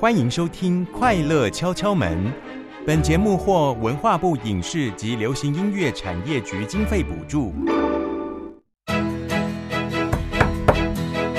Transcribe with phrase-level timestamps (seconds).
[0.00, 2.16] 欢迎收听《快乐敲敲门》。
[2.86, 7.52] 本节目获文化部影视及流行音乐产业局经费补助。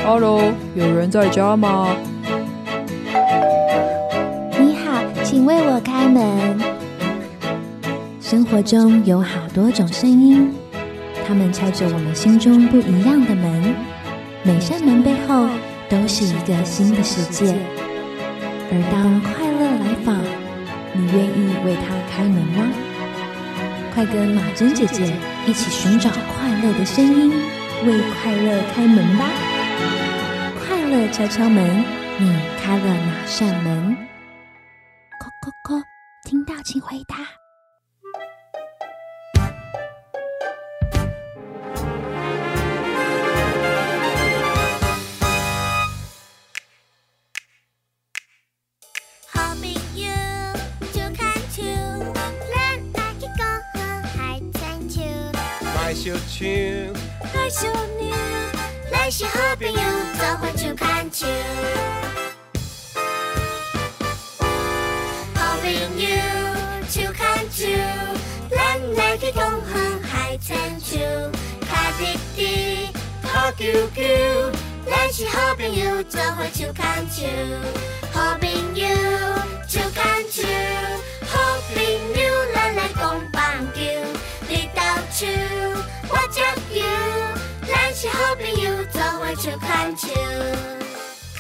[0.05, 1.96] Hello，有人在家吗？
[4.60, 6.59] 你好，请为我开门。
[8.21, 10.53] 生活中有好多种声音，
[11.25, 13.73] 它们敲着我们心中不一样的门。
[14.43, 15.47] 每扇门背后
[15.89, 17.55] 都是一个新的世界。
[18.73, 20.16] 而当快乐来访，
[20.93, 22.71] 你愿意为他开门吗？
[23.94, 25.13] 快跟马珍姐姐
[25.45, 27.34] 一起寻找快乐的声音，
[27.85, 29.30] 为快乐开门吧！
[30.57, 31.84] 快乐敲敲门，
[32.17, 33.97] 你开了哪扇门？
[35.19, 35.83] 叩叩叩，
[36.23, 37.41] 听到请回答。
[59.12, 59.80] 是好朋友，
[60.17, 61.28] 做伙就看球。
[65.36, 66.08] 好朋友
[66.90, 67.67] 就看球，
[68.50, 70.98] 咱来去讲好海参球。
[71.67, 72.89] 卡滴滴，
[73.22, 74.02] 打球球，
[74.89, 77.28] 咱是好朋友，做伙就看球。
[78.14, 78.88] 好朋友
[79.67, 80.48] 就看球，
[81.28, 81.38] 好
[81.76, 83.44] 朋友咱来讲棒
[83.76, 83.82] 球。
[84.48, 85.28] 你投球，
[86.08, 86.42] 我接
[86.73, 86.82] 球，
[87.72, 90.09] 咱是好朋友，做伙就看球。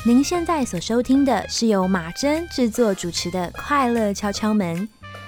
[0.05, 4.77] 您现在所收听的是由马珍制作主持的《快乐敲敲门》。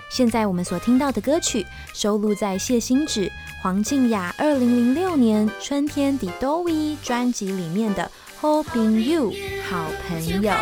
[0.10, 3.30] 现在我们所听到的歌曲收录在谢欣芷、
[3.62, 6.72] 黄静雅二零零六年《春天的多维》
[7.04, 8.10] 专辑里面的
[8.42, 9.32] 《Hoping You》
[9.70, 10.54] 好朋友。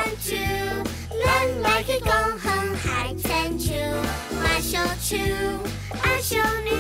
[1.23, 3.73] 咱来去讲航海参球，
[4.43, 5.17] 买小球，
[6.01, 6.73] 爱小牛，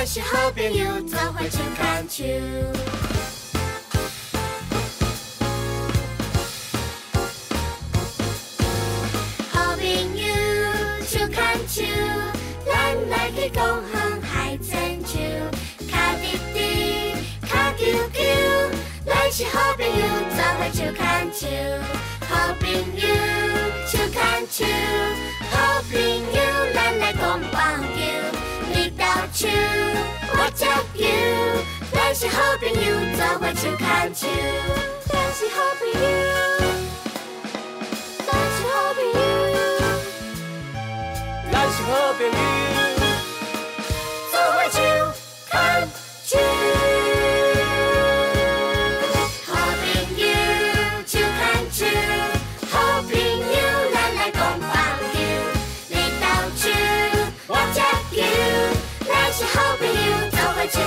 [0.00, 2.24] 咱是好朋友，做伙去看球。
[9.52, 9.84] 好朋
[10.16, 10.24] 友
[11.06, 11.84] 就看球，
[12.64, 15.18] 咱来去讲航海参球，
[15.90, 17.14] 卡滴滴，
[17.46, 18.22] 卡球球，
[19.04, 21.46] 咱是好朋友，做伙就看球。
[22.26, 23.06] 好朋友
[23.92, 24.64] 就看球，
[25.50, 28.00] 好朋友咱来讲棒球，
[29.32, 29.48] 你投球，
[30.32, 31.04] 我接球，
[31.92, 32.76] 咱是好朋友，
[33.16, 34.26] 做伙就看球，
[35.06, 35.98] 咱是好朋友。
[38.26, 39.18] 咱是好朋友，
[41.52, 42.20] 咱是好朋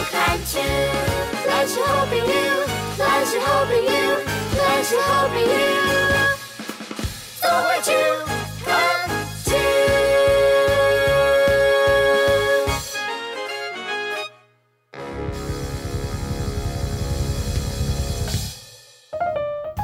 [0.04, 0.60] 做伙就看球。
[1.46, 2.24] 咱是好朋友，
[2.98, 3.90] 咱是好朋友，
[4.58, 5.28] 咱是好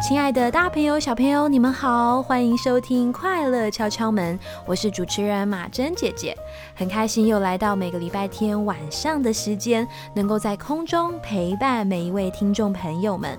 [0.10, 6.36] 亲爱的大朋友、小朋友，你们好，欢迎收听《快乐敲敲门》，我是主持人马珍姐姐，
[6.74, 13.38] 很开心又来到每个礼拜天晚上的时间，能够在空中陪伴每一位听众朋友们。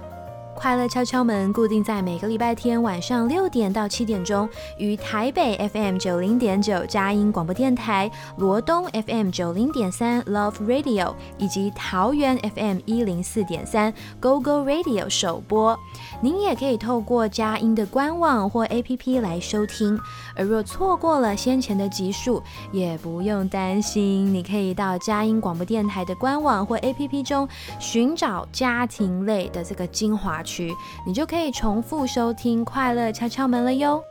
[0.60, 13.91] 快乐敲敲门固定在每个礼拜天晚上六点到七点钟，于台北 FM 九零点九佳音广播电台、罗东 FM 九零点三 Love Radio 以及桃园 FM 一零四点三
[14.21, 15.78] Go Go Radio 首播。
[16.21, 19.98] 您也可以透过佳音的官网或 APP 来收听。
[20.37, 27.48] 而若错过了先前的集数，也不用担心，你可以到佳音广播电台的官网或 APP 中
[27.78, 30.75] 寻找家庭类的这个精华区，
[31.06, 34.03] 你就可以重复收听《快乐敲敲门》了哟。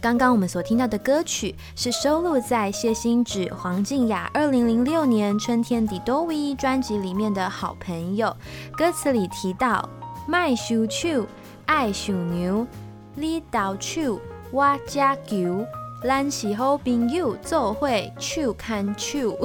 [0.00, 8.34] 刚刚我们所听到的歌曲是收录在谢欣芷、黄静雅二零零六年《春天的多维》专辑里面的好朋友。
[8.76, 9.88] 歌词里提到
[10.26, 11.26] ：“卖手手，
[11.66, 12.66] 爱小牛，
[13.14, 14.20] 你投手，
[14.50, 15.64] 我接球，
[16.02, 19.36] 咱是好朋友，做伙手牵手。”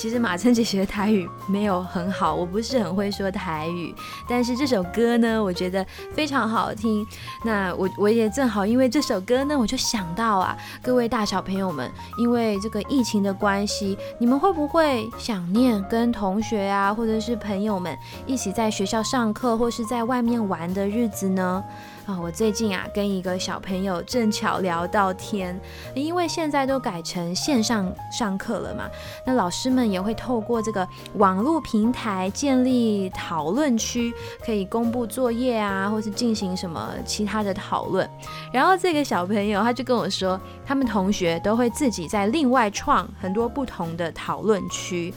[0.00, 3.94] 其实马珍姐姐的台语没有很好，我不是很会说台语，
[4.26, 7.06] 但是这首歌呢，我觉得非常好听。
[7.44, 17.94] 那我我也正好因为这首歌呢，我就想到啊，各位大小朋友们，因为这个疫情的关系，你们会不会想念跟同学啊，或者是朋友们
[18.24, 21.62] 一起在学校上课或是在外面玩的日子呢？
[22.06, 25.58] 啊，我最近啊跟一个小朋友正巧聊到天，
[25.94, 28.88] 因为现在都改成线上上课了嘛，
[29.24, 34.12] 那老师们也会透过这个网络平台建立讨论区，
[34.44, 38.08] 可以公布作业啊，或是进行什么其他的讨论。
[38.52, 45.14] 然后这个小朋友他就跟我说，他们同学都会自己在另外创很多不同的讨论区。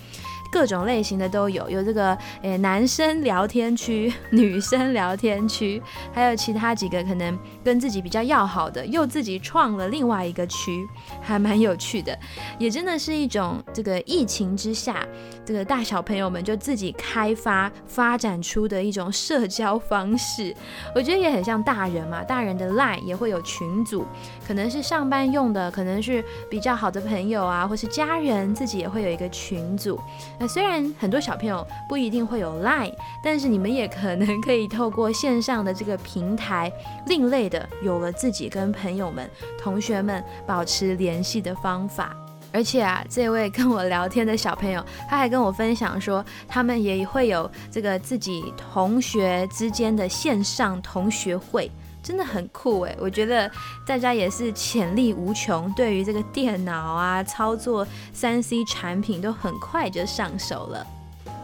[0.54, 5.82] 各种类型的都有，有这个诶男生聊天区、 女生聊天区，
[6.14, 10.88] 还有其他几个可能跟自己比较要好的，又自己创了另外一个区，
[11.20, 12.16] 还蛮有趣的。
[12.60, 15.04] 也真的是一种这个疫情之下，
[15.44, 20.56] 这个大小朋友们就自己开发发展出的一种社交方式。
[20.94, 24.06] 我觉得也很像大人嘛，大人的 line 也会有群组，
[24.48, 30.00] 可能是上班用的，可能是比较好的朋友啊，或是家人自己也会有一个群组。
[30.48, 32.94] 虽然很多小朋友不一定会有 Line，
[33.24, 36.72] 但是你们也可能可以透过线上的这个平台，
[37.08, 39.30] 另类的有了自己跟朋友们、
[39.60, 42.16] 同学们保持联系的方法。
[42.52, 51.72] 而且啊，这位跟我聊天的小朋友，他还跟我分享说，他们也会有这个自己同学之间的线上同学会。
[52.04, 53.50] 真的很酷诶，我觉得
[53.88, 60.86] 大家也是潜力无穷，对于这个电脑啊操作三 C 产品都很快就上手了。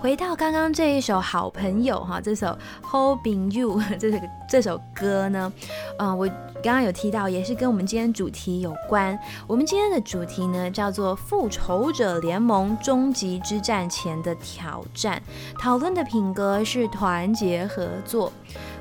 [0.02, 5.52] 回到刚刚这一首好朋友哈，这首 Holding You 这个这首歌呢，
[5.98, 6.26] 嗯，我
[6.64, 9.18] 刚刚有提到，也是跟我们今天主题有关。
[9.46, 15.22] 我们今天的主题呢叫做《复仇者联盟：终极之战前的挑战》，
[15.62, 18.32] 讨论的品格是团结合作。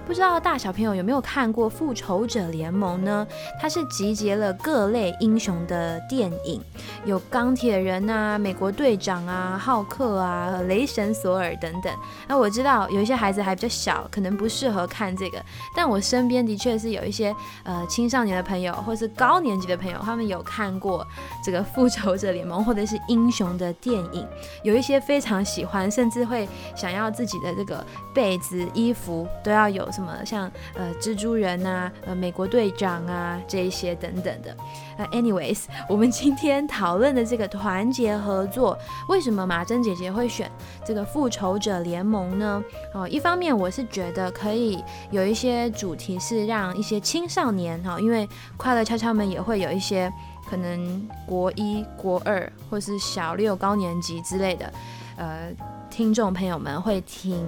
[0.08, 3.26] 不知道大小朋友有没有看过《复仇者联盟》呢？
[3.60, 6.64] 它是集结了各类英雄的电影，
[7.04, 11.94] 有钢铁人啊、美国队长啊、浩克啊、雷神索尔等等。
[12.26, 15.44] 那我知道有一些孩子还比较小，可能不适合看这个，
[15.76, 21.06] 但我身边的确是有一些呃青少年的朋友，或是高年级的朋友，他们有看过
[21.44, 24.26] 这个《复仇者联盟》或者是英雄的电影，
[24.62, 27.84] 有一些非常喜欢，甚至会想要自己的这个
[28.14, 29.86] 被子、衣服都要有。
[29.98, 34.56] 什么像呃蜘蛛人呐，呃美国队长啊这一些等等的。
[34.96, 38.78] 呃，anyways，我们今天讨论的这个团结合作，
[39.08, 40.48] 为什么马珍姐姐会选
[40.84, 42.62] 这个复仇者联盟呢？
[42.94, 50.12] 哦，一方面我是觉得可以有一些主题是让一些青少年哈，因为快乐悄悄们也会有一些
[50.48, 54.72] 可能国一、国二或是小六高年级之类的
[55.16, 55.50] 呃
[55.90, 57.44] 听众朋友们会听。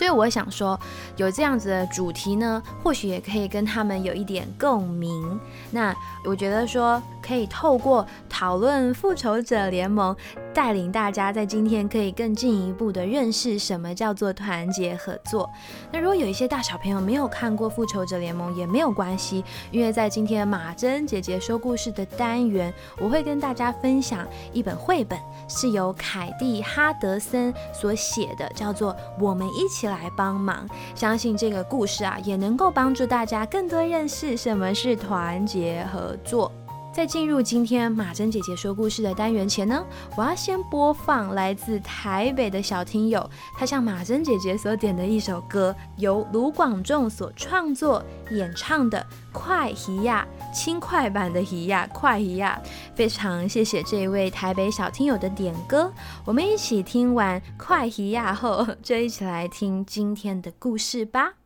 [0.00, 0.80] 所以我想说，
[1.18, 5.38] 有这样子的主题呢，或许也可以跟他们有一点共鸣。
[5.70, 5.94] 那
[6.24, 10.14] 我觉得说，可以透过讨论复仇者联盟。
[10.52, 15.48] 带领大家在今天可以更进一步的认识什么叫做团结合作。
[15.92, 25.16] 那如果有一些大小朋友没有看过《复仇者联盟》也没有关系，因为在今天马珍姐姐说故事的单元，我会跟大家分享一本绘本，
[25.48, 30.66] 是由凯蒂哈德森所写的，叫做《我们一起来帮忙》。
[30.98, 36.50] 相信这个故事啊，也能够帮助大家更多认识什么是团结合作。
[36.92, 48.98] 在进入今天马珍姐姐说故事的单元前呢，我要先播放来自台北的小听友，他向马珍姐姐所点的一首歌，由卢广仲所创作演唱的
[49.32, 52.60] 《快一呀》，轻快版的一呀，快一呀。
[52.94, 55.90] 非常谢谢这位台北小听友的点歌，
[56.24, 61.39] 我们一起听完《快一呀》后， 就一起来听今天的故事吧。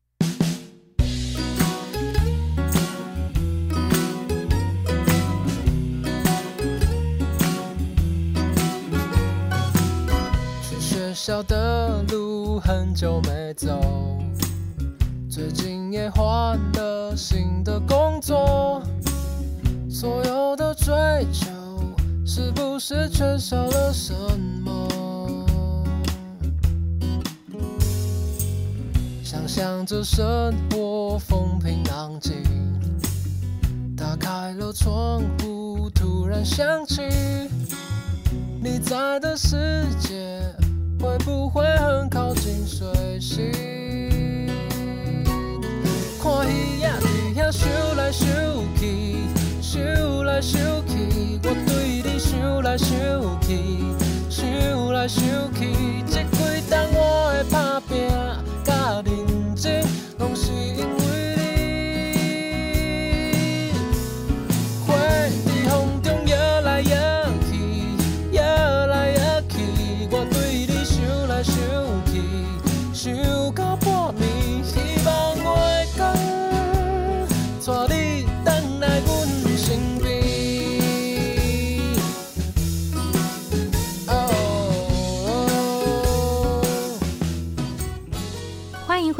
[11.14, 13.80] 小的路很久没走，
[15.30, 18.82] 最近也换了新的工作，
[19.88, 20.92] 所有的追
[21.32, 21.46] 求
[22.26, 24.12] 是不是缺少了什
[24.64, 25.46] 么？
[29.22, 32.42] 想象着生活风平浪静，
[33.96, 37.02] 打开了窗户，突然想起
[38.60, 40.54] 你在的世界。
[41.04, 42.88] 会不会很靠近水
[43.20, 43.52] 星？
[46.22, 47.04] 看鱼仔伫
[47.36, 48.80] 遐游来游去，
[49.78, 50.42] 游来游
[50.88, 50.92] 去，
[51.44, 52.88] 我对你想来想
[53.42, 53.46] 去，
[54.30, 54.42] 想
[54.94, 55.22] 来想
[55.54, 55.68] 去，
[56.06, 56.38] 这几
[56.70, 58.08] 冬我的打拼
[58.64, 59.84] 甲认真，
[60.18, 61.03] 拢是因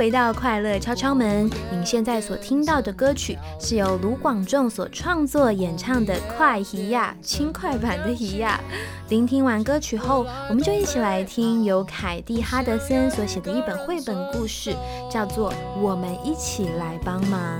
[0.05, 1.51] 回到快乐敲敲门。
[1.73, 8.61] 您现在所听到的歌曲是由卢广仲所创作演唱的《快一亚》，轻快版的一亚。
[9.09, 14.77] 聆听完歌曲后，我们就一起来听由凯蒂哈德森所写的一本绘本故事，
[15.11, 17.59] 叫做《我们一起来帮忙》。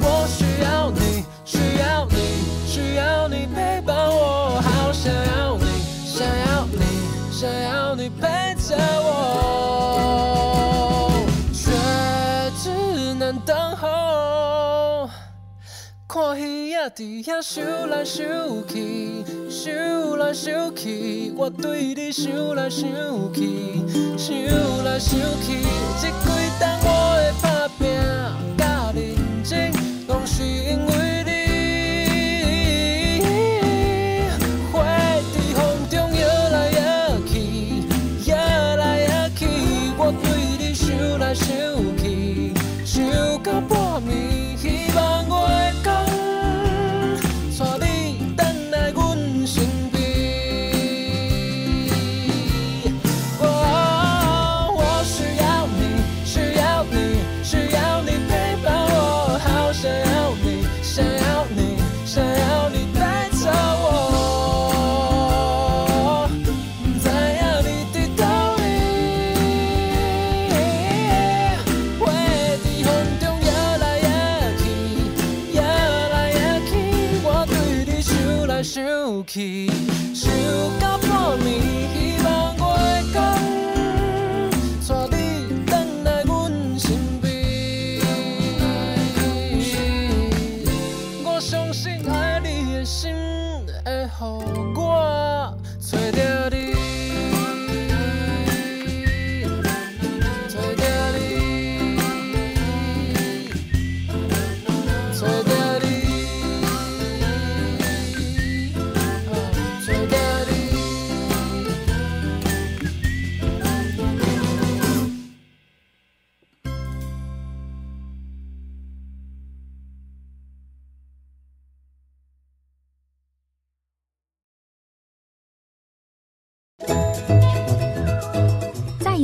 [0.00, 2.14] 我需要你，需要你，
[2.68, 5.64] 需要你陪伴我，好想要你，
[6.06, 6.78] 想要你，
[7.32, 10.39] 想要你陪着我，
[16.12, 19.22] 看鱼仔伫遐游来游去，
[19.70, 22.82] 游来游去，我对你想来想
[23.32, 23.78] 去，
[24.18, 24.34] 想
[24.84, 25.62] 来想去，
[26.02, 26.26] 这几
[26.58, 27.86] 冬我会打拼
[28.58, 29.00] 甲认
[29.44, 29.70] 真，
[30.08, 30.99] 拢是因为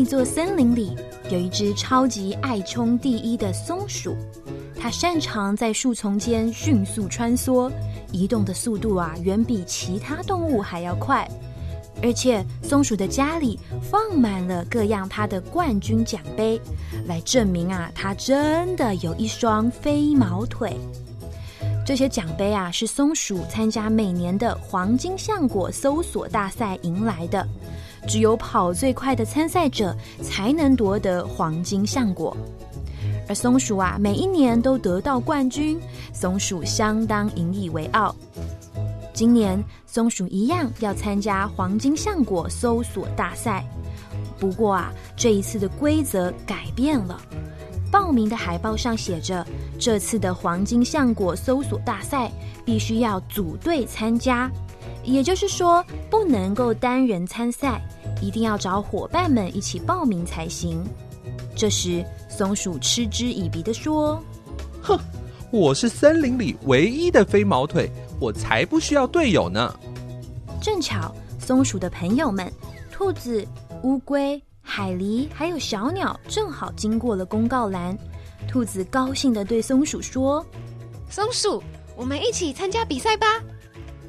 [0.07, 0.97] 座森林里，
[1.31, 4.17] 有一只超级爱冲第一的松鼠，
[4.79, 7.71] 它擅长在树丛间迅速穿梭，
[8.13, 11.29] 移动的速度啊，远比其他动物还要快。
[12.03, 16.61] 而且，松鼠的家里放满了各样它的冠军奖杯，
[17.07, 20.77] 来证明啊，它真的有一双飞毛腿。
[21.87, 27.47] 这些奖杯啊，是松鼠参加每年的黄金橡果搜索大赛赢来的。
[28.07, 32.37] 只有跑最快的参赛者才能夺得黄金橡果。
[33.29, 35.81] 而松鼠啊，每一年都得到冠军，
[36.13, 38.15] 松鼠相当引以为傲。
[39.13, 43.65] 今年，松鼠一样要参加黄金橡果搜索大赛，
[44.39, 47.21] 不过啊，这一次的规则改变了。
[47.91, 49.45] 报名的海报上写着，
[49.79, 52.31] 这次的黄金橡果搜索大赛
[52.65, 54.51] 必须要组队参加，
[55.03, 57.81] 也就是说，不能够单人参赛，
[58.21, 60.85] 一定要找伙伴们一起报名才行。
[61.55, 64.23] 这时，松鼠嗤之以鼻的说
[64.83, 64.99] 哼，
[65.51, 69.75] 我是森林里唯一的飞毛腿，我才不需要队友呢。
[70.61, 72.53] ：“正巧，松鼠的朋友们，
[72.91, 73.47] 兔子、
[73.83, 77.97] 乌龟、海狸还有小鸟正好经过了公告栏。
[78.47, 80.45] 兔子高兴地对松鼠说。”
[81.09, 81.63] 松鼠，
[81.97, 83.27] 我们一起参加比赛吧！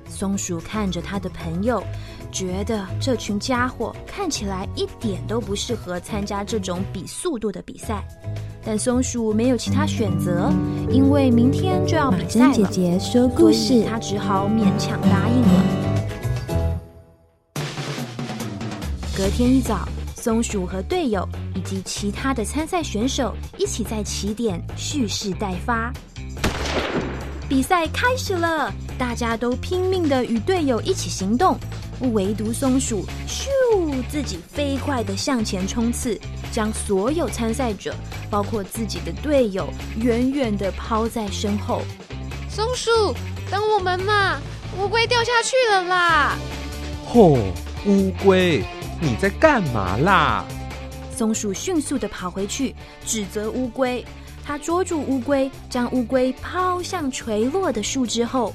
[0.10, 1.84] 松鼠看着他的朋友，
[2.32, 8.04] 觉得这群家伙看起来一点都不适合参加这种比速度的比赛。
[8.64, 10.52] 但松鼠没有其他选择，
[10.92, 15.64] 因为明天就要比赛了，姐说所以他只好勉强答应了。
[19.16, 25.92] 隔天一早，松鼠和队友以及其他的参赛选手一起在起点蓄势待发。
[27.48, 28.70] 比赛开始了，
[29.00, 31.58] 大家都拼命的与队友一起行动，
[32.14, 33.48] 唯独松鼠咻，
[34.08, 36.20] 自己飞快的向前冲刺，
[36.52, 37.96] 将所有参赛者，
[38.30, 41.82] 包括自己的队友，远远的抛在身后。
[42.50, 42.92] 松鼠，
[43.50, 44.40] 等我们嘛！
[44.80, 46.38] 乌龟掉下去了啦！
[47.06, 47.38] 吼、
[47.86, 48.64] 乌龟，
[49.02, 50.46] 你在干嘛啦？
[51.16, 52.76] 松鼠迅速的跑回去，
[53.06, 54.06] 指责乌龟。
[54.46, 58.54] 它捉住乌龟，将乌龟抛向垂落的树枝后。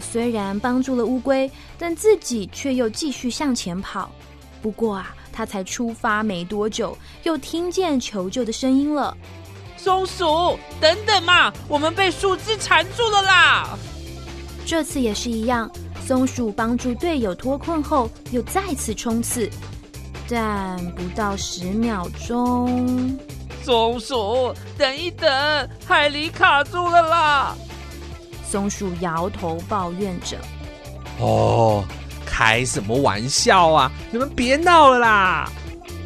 [0.00, 4.10] 虽然帮助了乌龟，但自己却又继续向前跑。
[4.60, 9.16] 不过啊，他才出发没多久，又听见求救的声音了。
[9.76, 13.78] 松鼠，等等嘛，我们被树枝缠住了啦！
[14.66, 15.70] 这次也是一样，
[16.04, 19.48] 松鼠帮助队友脱困后，又再次冲刺，
[20.28, 23.16] 但不到十秒钟，
[23.62, 25.30] 松鼠，等一等，
[25.86, 27.56] 海狸卡住了啦！
[28.50, 30.38] 松鼠摇头抱怨着。
[31.20, 31.84] 哦，
[32.24, 33.92] 开什么玩笑啊！
[34.10, 35.52] 你们别闹了啦！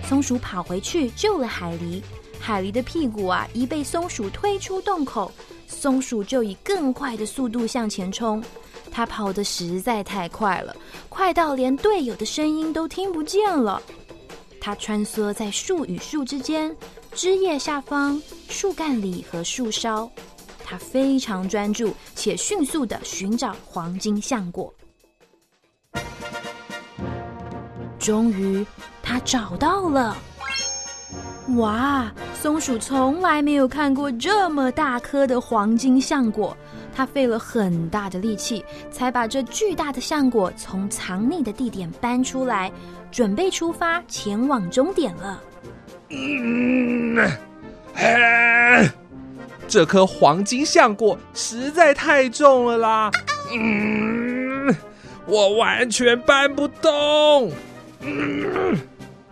[0.08, 2.02] 松鼠跑回去救了海狸。
[2.40, 5.30] 海狸的屁股啊，一被松鼠推出洞口，
[5.68, 8.42] 松鼠就以更快的速度向前冲。
[8.90, 10.74] 它跑得实在太快了，
[11.08, 13.80] 快到连队友的声音都听不见了。
[14.60, 16.74] 它穿梭在树与树之间，
[17.14, 20.10] 枝叶下方、树干里和树梢。
[20.72, 24.72] 他非常专注且迅速地寻找黄金橡果。
[27.98, 28.64] 终于，
[29.02, 30.16] 他找到了。
[31.56, 32.10] 哇！
[32.32, 36.56] 松鼠从来没有看过这么大颗的黄金橡果，
[36.94, 42.72] 它费了很大的力气，才把这巨大的橡果从藏匿的地点搬出来，
[43.10, 45.42] 准备出发前往终点了。
[49.72, 53.10] 这颗黄金橡果实在太重了啦！
[53.54, 54.76] 嗯，
[55.24, 57.50] 我完全搬不动。
[58.00, 58.78] 嗯。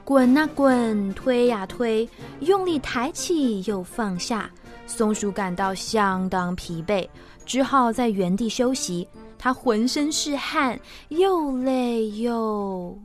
[0.03, 2.09] 滚啊滚，推呀推，
[2.41, 4.51] 用力抬起又放下。
[4.87, 7.07] 松鼠感到相当疲惫，
[7.45, 9.07] 只好在原地休息。
[9.39, 12.99] 它浑身是汗，又累又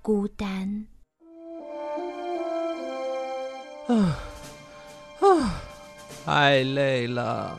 [0.00, 0.86] 孤单。
[3.88, 4.16] 啊
[5.20, 5.60] 啊，
[6.24, 7.56] 太累了。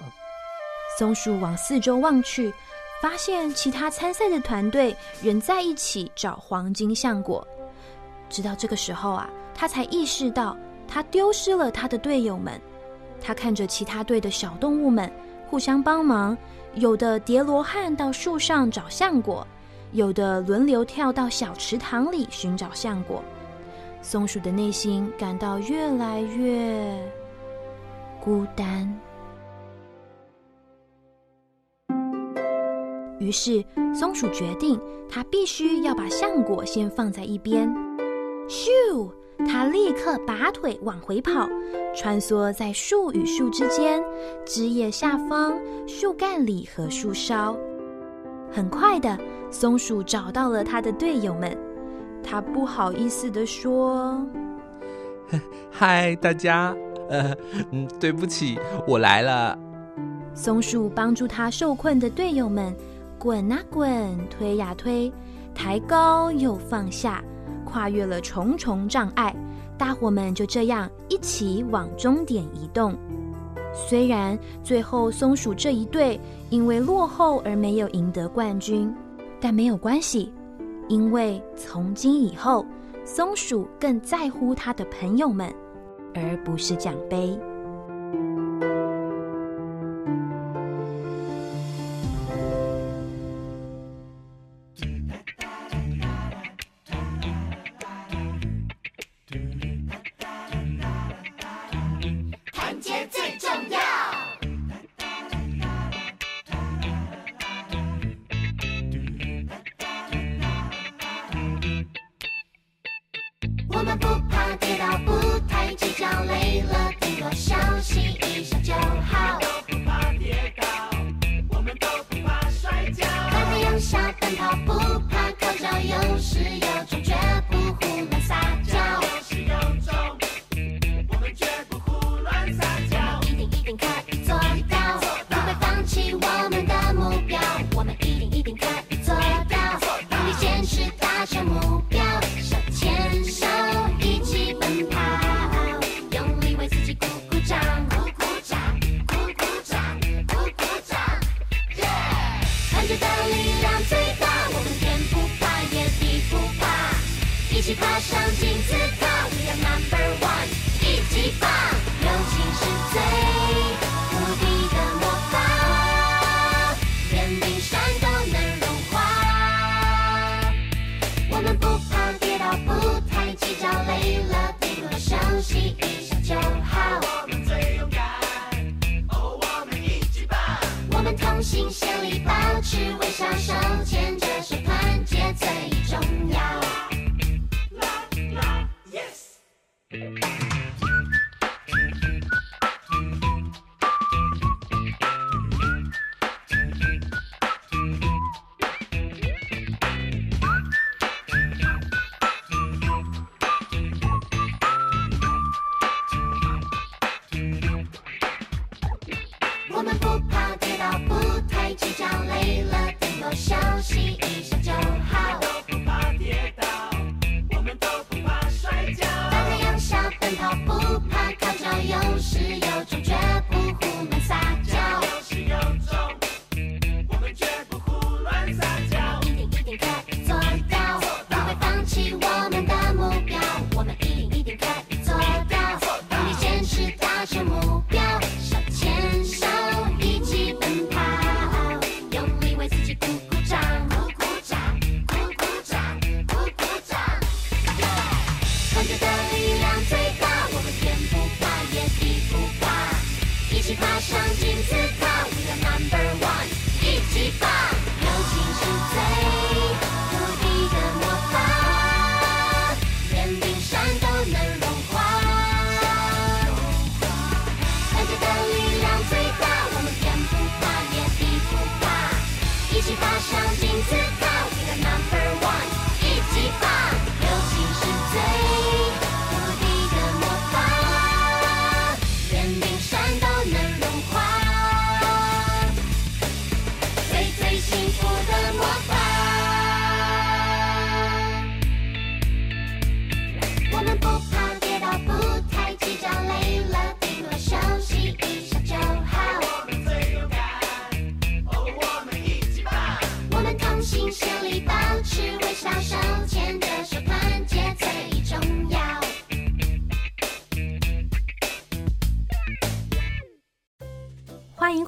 [0.97, 2.53] 松鼠往四周望去，
[3.01, 7.45] 发现其他参赛的团队仍在一起找黄金橡果。
[8.29, 10.55] 直到这个时候啊，他才意识到
[10.87, 12.59] 他丢失了他的队友们。
[13.21, 15.11] 他看着其他队的小动物们
[15.49, 16.37] 互相帮忙，
[16.75, 19.47] 有的叠罗汉到树上找橡果，
[19.93, 23.23] 有的轮流跳到小池塘里寻找橡果。
[24.01, 26.93] 松鼠的内心感到越来越
[28.23, 28.89] 孤单。
[33.19, 33.61] 于是，
[33.93, 37.69] 松鼠决定，它必须要把橡果先放在一边。
[38.47, 39.11] 咻！
[39.45, 41.49] 它立刻拔腿往回跑，
[41.93, 44.01] 穿梭在树与树之间、
[44.45, 45.53] 枝叶下方、
[45.85, 47.57] 树干里和树梢。
[48.49, 49.19] 很快的，
[49.51, 51.57] 松鼠找到了他的队友们。
[52.23, 54.25] 他不好意思地说
[55.69, 56.73] ：“嗨，大家，
[57.09, 57.35] 呃，
[57.71, 59.57] 嗯，对不起，我来了。”
[60.35, 62.75] 松鼠帮助他受困的队友们
[63.19, 65.11] 滚啊滚，推呀推，
[65.53, 67.23] 抬高又放下。
[67.65, 69.35] 跨越了重重障碍，
[69.77, 72.95] 大伙们就这样一起往终点移动。
[73.73, 76.19] 虽然最后松鼠这一队
[76.51, 78.93] 因为落后而没有赢得冠军，
[79.41, 80.31] 但没有关系，
[80.87, 82.63] 因为从今以后，
[83.03, 85.51] 松鼠更在乎他的朋友们，
[86.15, 87.37] 而不是奖杯。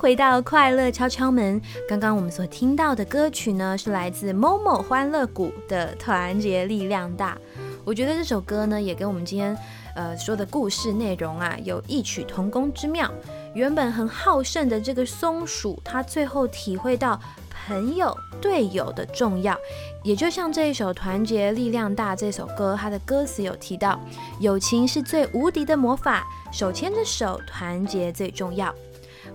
[0.06, 1.60] 回到快乐敲敲门。
[1.90, 7.36] 刚刚我们所听到的歌曲呢，是来自某某欢乐谷的《团结力量大》。
[7.84, 9.58] 我觉得这首歌呢，也跟我们今天
[9.96, 13.12] 呃说的故事内容啊，有异曲同工之妙。
[13.56, 17.20] 原本很好胜的这个松鼠，它最后体会到
[17.66, 19.58] 朋友、队友的重要。
[20.04, 24.00] 也就像这一首《团结力量大》这首歌，它的歌词有提到，
[24.40, 28.72] 友情是最无敌的魔法，手牵着手，团结最重要。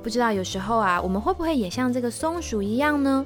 [0.02, 3.24] 不知道有时候啊，我们会不会也像这个松鼠一样呢？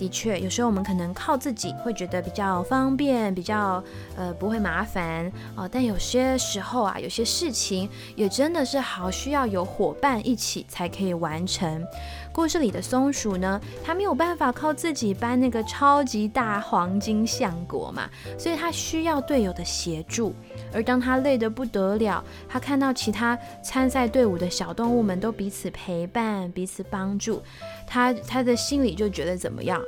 [0.00, 3.84] 的确，有时候我们可能靠自己会觉得比较方便，比较
[4.16, 7.86] 呃不会麻烦哦、但有些时候啊，有些事情
[8.16, 11.84] 也真的是好需要有伙伴一起才可以完成。
[12.32, 18.08] 故事里的松鼠呢，它没有办法靠自己搬那个超级大黄金橡果嘛，
[18.38, 20.32] 所以它需要队友的协助。
[20.72, 27.42] 而当它累得不得了，它看到其他参赛队伍的小动物们都彼此陪伴、彼此帮助，
[27.90, 29.82] 他他的心里就觉得怎么样？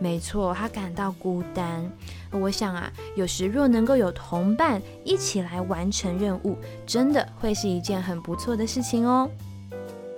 [0.00, 1.88] 没错，他感到孤单。
[2.32, 9.30] 我想啊，有时若能够有同伴一起来完成任务，真的会是一件很不错的事情哦。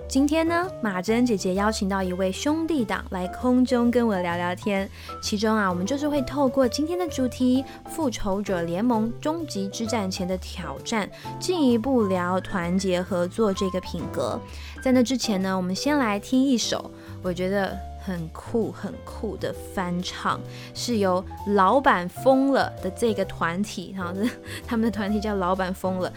[0.09, 4.89] 今天呢，马珍姐姐邀请到一位兄弟党来空中跟我聊聊天。
[5.21, 11.07] 其中啊，我们就是会透过今天的主题《复仇者联盟：终极之战前的挑战》，
[11.39, 14.39] 进一步聊团结合作这个品格。
[14.81, 16.89] 在那之前呢，我们先来听一首
[17.23, 20.39] 我觉得很酷很酷的翻唱，
[20.73, 24.13] 是由老板疯了的这个团体，哈，
[24.65, 26.11] 他们的团体叫老板疯了。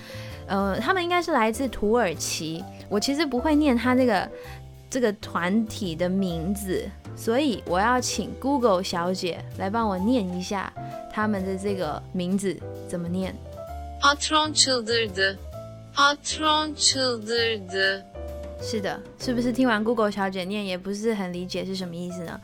[0.46, 2.64] 呃，他们应该是来自土耳其。
[2.88, 4.28] 我其实不会念他这个
[4.90, 6.84] 这个团体的名字，
[7.16, 10.72] 所以我要请 Google 小姐来帮我念一下
[11.12, 12.56] 他们的这个名字
[12.88, 13.34] 怎么念。
[14.02, 15.38] Patron çıldırdı.
[15.94, 18.09] Patron çıldırdı.
[18.62, 22.40] 是的，是不是听完 Google 小姐念也不是很理解是什么意思呢？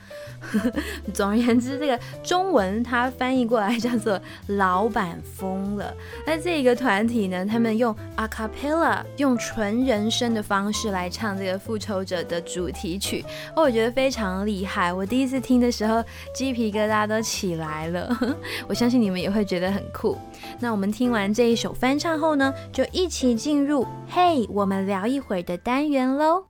[1.12, 5.94] 总而言之，这个中文它翻译过来叫做“老板疯了”。
[6.26, 13.24] 那这一个团体呢，他们用 a cappella 用纯人声的方式来唱这个《复仇者》的主题曲，
[13.54, 14.92] 哦，我觉得非常厉害。
[14.92, 16.02] 我第一次听的时候，
[16.34, 18.18] 鸡皮疙瘩都起来了。
[18.66, 20.18] 我相信你们也会觉得很酷。
[20.60, 26.46] 那我们听完这一首翻唱后呢，就一起进入嘿，我们聊一会儿的单元喽。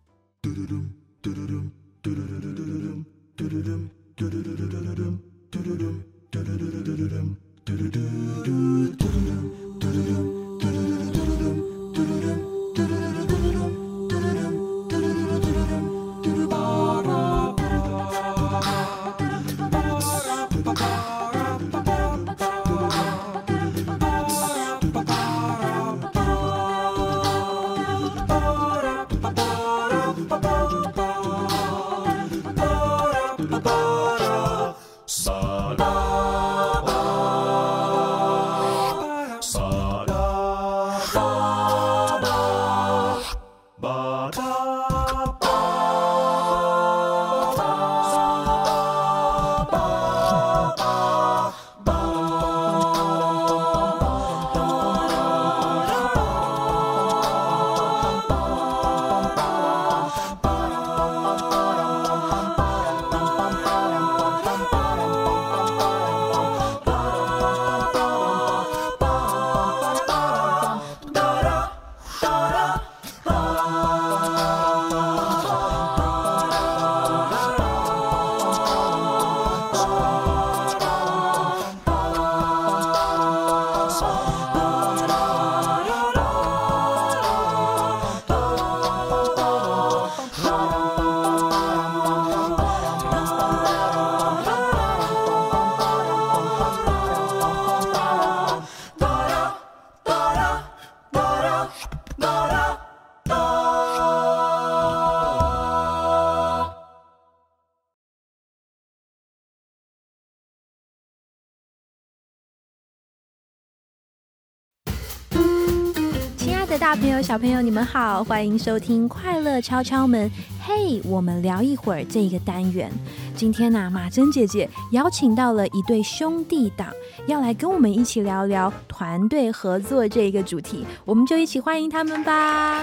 [116.76, 120.28] 的大朋友、小朋友，你们好，欢迎收听《快乐敲敲门》。
[120.62, 122.92] 嘿，我们聊一会儿这一个单元。
[123.34, 126.88] 今天呢、马珍姐姐邀请到了一对兄弟档，
[127.28, 132.82] 要来跟我们一起聊聊团队合作这一个主题，我们就一起欢迎他们吧。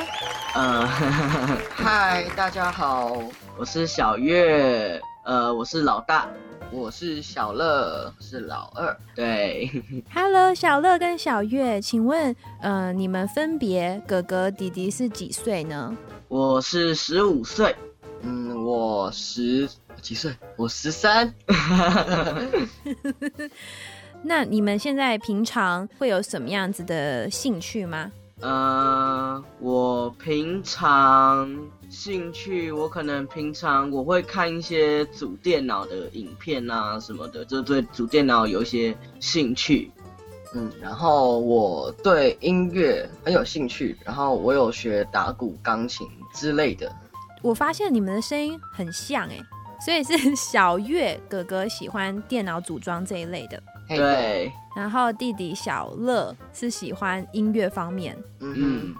[0.55, 0.87] 呃，
[1.75, 3.15] 嗨，大家好，
[3.59, 6.27] 我是小月，呃，我是老大，
[6.73, 9.69] 我是小乐，是老二，对
[10.11, 15.95] ，Hello，小乐跟小月，请问，呃，你们分别哥哥弟弟是几岁呢？
[16.27, 17.75] 我是十五岁，
[18.23, 19.69] 嗯，我十
[20.01, 21.31] 几岁，我十三。
[24.23, 28.11] 那你们现在平常会有什么样子的兴趣吗？
[28.41, 31.55] 呃，我平常
[31.93, 39.91] 兴趣，我可能平常我会看一些组电脑的影片啊什么的，就对组电脑有一些兴趣。
[40.55, 46.91] 嗯，然后我对音乐很有兴趣，然后我有学打鼓、钢琴之类的。
[47.43, 49.39] 我发现你们的声音很像哎，
[49.85, 58.17] 所以是小月哥哥喜欢电脑组装这一类的，对，然后弟弟小乐是喜欢音乐方面。
[58.39, 58.95] 嗯嗯，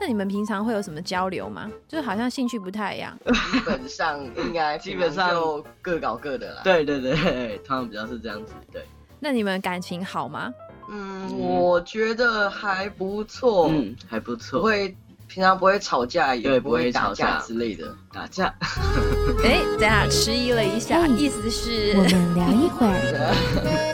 [0.00, 1.70] 那你们平常会有什么交流吗？
[1.88, 3.16] 就是好像兴趣不太一样。
[3.52, 8.84] 基本上应该基本上就各搞各的啦。，对对对对，他们比较是这样子，对，
[9.20, 10.52] 那你们感情好吗？
[10.90, 14.94] 嗯，我觉得还不错，嗯，还不不错，会
[15.34, 17.92] 平常不会吵架，也不不会打架架之类的。
[18.12, 18.46] 打架，
[19.42, 22.94] 哎，等一下迟疑了一下，嗯意思是我们聊一会儿。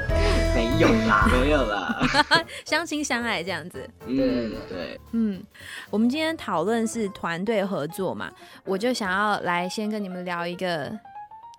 [0.55, 2.07] 没有啦，没有啦，
[2.67, 3.89] 相亲相爱这样子。
[4.07, 5.43] 嗯，对，嗯，
[5.89, 8.31] 我们今天讨论是团队合作嘛，
[8.67, 10.93] 我就想要来先跟你们聊一个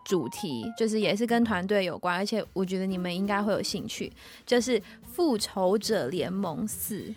[0.06, 4.14] 主题，就是也是跟团队有关，而且我觉得你们应该会有兴趣，
[4.46, 7.12] 就是《复仇者联盟四：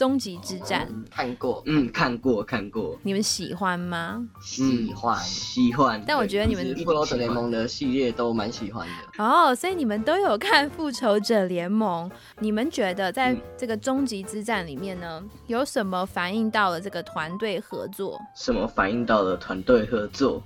[0.00, 4.26] 终极之战》，看过，嗯，看过看过，你们喜欢吗？
[4.40, 5.22] 喜欢。
[5.22, 9.22] 喜欢，但我觉得你们复仇者联盟的系列都蛮喜欢的。
[9.22, 12.08] 哦，所以你们都有看《复仇者联盟》，
[12.38, 18.18] 你们觉得在嗯这个终极之战里面呢，有什么反映到了这个团队合作？
[18.34, 20.42] 什么反映到了团队合作？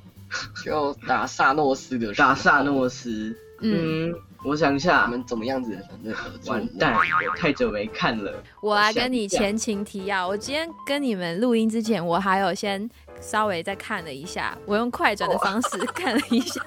[0.65, 4.15] 就打萨诺斯的打萨诺斯，嗯嗯，
[4.45, 6.53] 我想一我下，们怎么样子的团队合作？
[6.55, 12.89] 完蛋，我太久没看了，我来想跟你前情提要，我今天跟你们录音之前，我还有先
[13.21, 16.61] 稍微再看了一下，我用快转的方式 看了一下。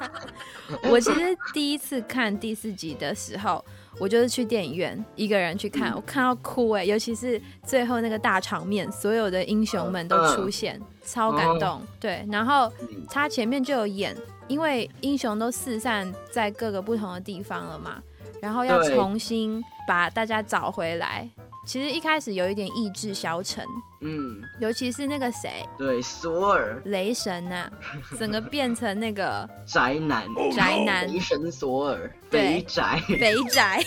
[0.89, 3.63] 我其实第一次看第四集的时候，
[3.99, 11.81] 我就是去电影院一个人去看，我看到哭哎、尤其是最后那个大场面，所有的英雄们都出现，超感动。
[11.99, 14.15] 对，然后嗯他前面就有演，
[14.47, 18.01] 因为英雄都四散在各个不同的地方了嘛，
[18.41, 21.27] 然后要重新把大家找回来。
[21.65, 23.65] 其实一开始有一点意志消沉，
[23.99, 26.81] 嗯，尤其是那个谁，对，索尔。
[26.85, 27.69] 雷神呐、
[28.17, 30.23] 整个变成那个宅男，
[30.55, 31.05] 宅男。
[31.11, 33.83] 雷神索尔，肥宅，肥宅，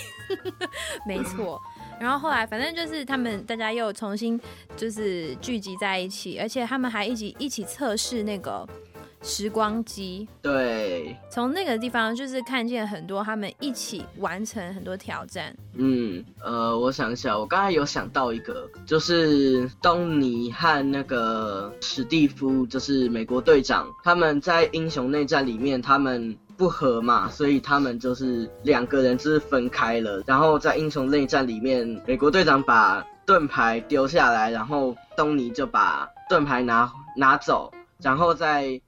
[1.09, 1.59] 没错。
[1.99, 4.39] 然后后来反正就是他们大家又重新
[4.77, 8.67] 就是聚集在一起，而且他们还一起一起测试那个
[9.23, 15.55] 时光机，对，从那个地方就是看见很多他们一起完成很多挑战。
[15.75, 30.23] 嗯，呃，我想一下，我刚才有想到一个，就是东尼和那个史蒂夫，就是美国队长，他们在英雄内战里面，他们不和嘛，所以他们就是两个人就是分开了。
[30.27, 37.71] 然后在英雄内战里面，美国队长把盾牌丢下来，然后东尼就把盾牌拿拿走，
[38.03, 38.81] 然后在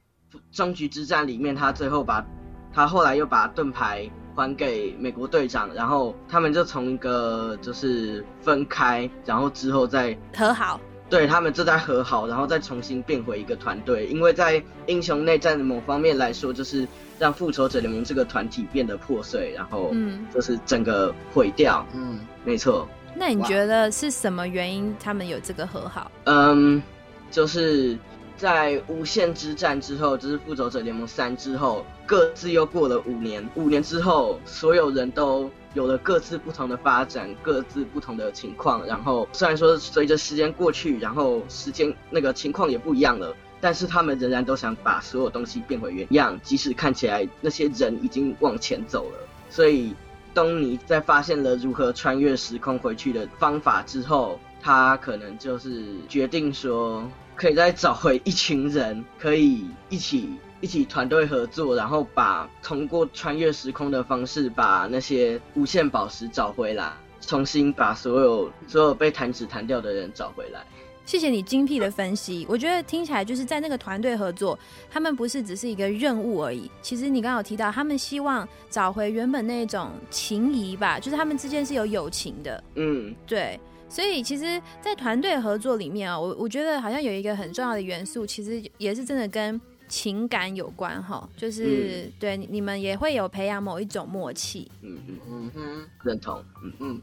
[0.50, 2.24] 终局之战里面，他最后把
[2.72, 14.06] 他后来又把盾牌还给美国队长，然后他们就从一个就是分开，然后之后再和好，对他们就在和好，然后再重新变回一个团队。
[14.06, 21.86] 因为在英雄内战的某方面来说，就是让复仇者联盟这个团体变得破碎，然后嗯，就是整个毁掉。
[21.92, 26.10] 嗯，没错，那你觉得是什么原因他们有这个和好？
[26.24, 26.82] 嗯，
[27.30, 27.98] 就是
[28.42, 33.48] 在无限之战之后，就是复仇者联盟三之后，各自又过了五年。
[33.54, 38.84] 五年之后，所有人都有了各自不同的发展，各自不同的情况。
[38.84, 43.32] 然后虽然说随着时间过去，然后时间那个情况也不一样了。
[43.60, 49.18] 但是他们仍然都想把所有东西变回原样，即使看起来那些人已经往前走了。
[49.50, 49.94] 所以，
[50.34, 70.64] 东尼在发现了如何穿越时空回去的方法之后，他可能就是决定说，可以再找回一群人，可以一起一起团队合作，然后把通过穿越时空的方式把那些无限宝石找回来，重新把所有所有被弹指弹掉的人找回来。
[71.04, 74.56] 谢谢你精辟的分析，我觉得听起来就是在那个团队合作，
[74.88, 76.70] 他们不是只是一个任务而已。
[76.80, 82.62] 其实你刚刚有提到，他们希望找回原本那种情谊吧，就是他们之间是有友情的。
[82.76, 83.58] 嗯，对。
[83.92, 94.70] 所以其实，在团队合作里面啊，我我觉得好像有一个很重要的元素，其实也是真的跟情感有关哈，就是、对你们也会有培养某一种默契。
[94.80, 96.42] 嗯嗯，嗯哼，认同。
[96.80, 97.02] 嗯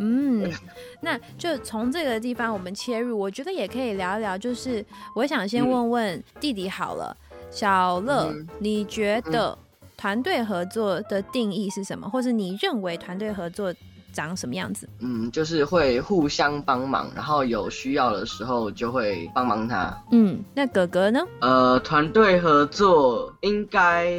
[0.00, 0.52] 嗯， 嗯，
[1.00, 4.36] 那就从这个地方我们切入，我觉得也可以聊一聊。
[4.36, 7.16] 就是我想先问问弟弟好了，
[7.48, 9.56] 小乐，嗯你觉得
[9.96, 13.72] 团队合作的定义是什么，或是你认为团队合作
[14.12, 14.88] 长什么样子？
[14.98, 19.96] 嗯，就是会互相帮忙，然后有需要的时候就会帮忙他。
[20.12, 21.20] 嗯，那哥哥呢？
[21.40, 24.14] 呃，团队合作应该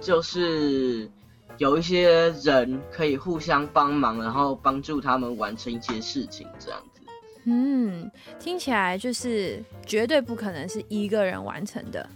[0.00, 1.10] 就是
[1.58, 7.00] 有一些人可以互相帮忙，然后帮助他们完成一些事情，这样子。
[7.44, 12.06] 嗯，听起来就是绝对不可能是一个人完成的，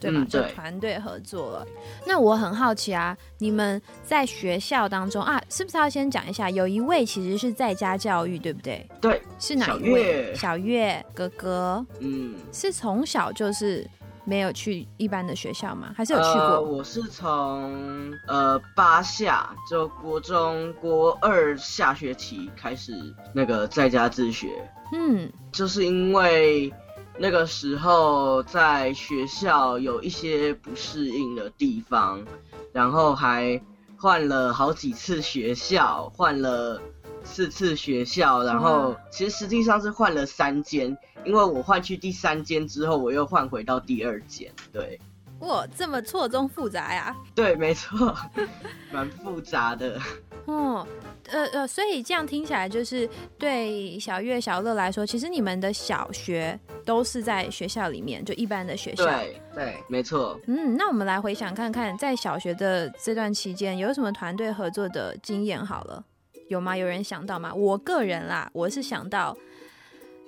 [0.00, 0.24] 对吧？
[0.28, 1.66] 就团队合作了。
[2.06, 6.48] 那我很好奇啊，你们在学校当中啊，是不是要先讲一下？
[6.50, 8.88] 有一位其实是在家教育，对不对？
[9.00, 10.02] 对，是哪一位？
[10.02, 13.88] 月小月哥哥嗯，是从小就是
[14.24, 15.92] 没有去一般的学校吗？
[15.96, 16.76] 还是有去呃，过？
[16.76, 22.92] 我是从呃八下，就国中国二下学期开始
[23.32, 24.48] 那个在家自学，
[24.92, 26.72] 嗯就是因为
[27.18, 32.24] 那个时候在学校有一些不适应的地方，
[32.72, 33.60] 然后还
[33.96, 36.80] 换了好几次学校，换了
[37.24, 45.00] 四次学校，然后其实实际上是换了三间，因为我换去第三间之后，我又换回到第二间，对。
[45.40, 47.16] 哇，这么错综复杂呀！
[47.32, 48.12] 对，没错，
[48.90, 50.00] 蛮复杂的。
[50.46, 50.84] 哦，
[51.30, 59.04] 呃呃，所以这样听起来就是对小月、小乐来说，其实你们的小学都是在学校里面，就一般的学校。
[59.04, 60.40] 对对，没错。
[60.46, 65.64] 嗯，那我们来回想看看，在小学的这段期间，有什么团队合作的经验？
[65.64, 66.04] 好了，
[66.48, 66.76] 有吗？
[66.76, 67.54] 有人想到吗？
[67.54, 69.36] 我个人啦，我是想到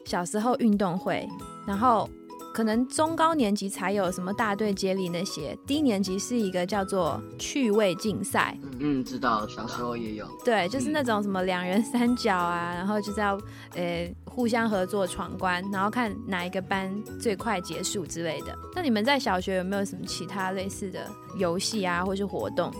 [0.05, 1.29] 小时候运动会，
[1.67, 2.09] 然后
[2.53, 8.59] 可能中高年级才有什么大队接力那些，低年级是一个叫做趣味竞赛。
[8.79, 10.27] 嗯，知道，小时候也有。
[10.45, 13.41] 对，就是那种什么两人三角啊，然后就是要
[13.75, 18.57] 呃互相合作闯关，然后看哪一个班最快结束之类的。
[18.75, 22.73] 那你们在小学有没有什么其他类似的游戏啊，或是活动？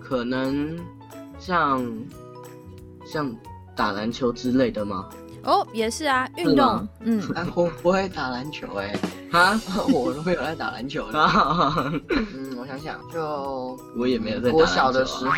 [0.00, 0.76] 可能
[1.38, 1.86] 像
[3.06, 3.34] 像
[3.74, 5.08] 打篮球之类的吗？
[5.44, 8.94] 哦，也是啊，运动，嗯， 哎，我不会打篮球哎、
[9.32, 9.60] 啊，
[9.92, 11.18] 我都没有在打篮球的。
[12.10, 15.30] 嗯，我想想，就我也没有在打国篮球啊小的时候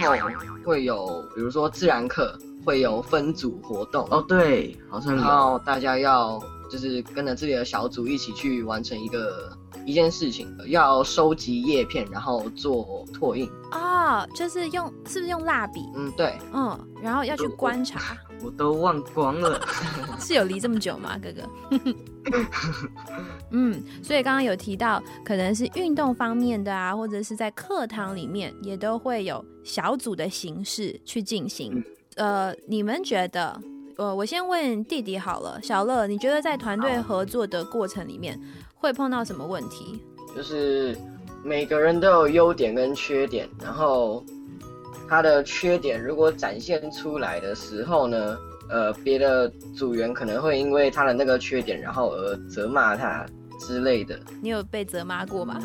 [0.64, 5.24] 会有，比如说自然课会有分组活动，哦，对，好像然。
[5.24, 6.40] 后大家要
[6.70, 9.50] 就是跟着自己的小组一起去完成一个
[9.84, 13.48] 一件事情，要收集叶片，然后做拓印。
[13.72, 15.88] 哦，就是用是不是用蜡笔？
[15.94, 19.60] 嗯，对，嗯，然后要去观察，我都忘光了。
[20.18, 21.42] 是有离这么久吗，哥哥？
[23.50, 31.82] 嗯，所以刚刚有提到，可能是运动方面的啊，或者是在课堂里面也都会有小组的形式去进行。
[32.16, 33.60] 呃，你们觉得？
[33.96, 38.36] 呃，我先问弟弟好了，小乐，你觉得在团队合作的过程里面
[38.84, 39.98] 会碰到什么问题？
[40.36, 40.94] 就是
[41.42, 44.22] 每个人都有优点跟缺点，然后
[45.08, 48.36] 他的缺点如果展现出来的时候呢，
[48.68, 53.24] 呃，别的组员可能会因为他的那个缺点，然后而责骂他
[53.58, 54.20] 之类的。
[54.42, 55.58] 你有被责骂过吗？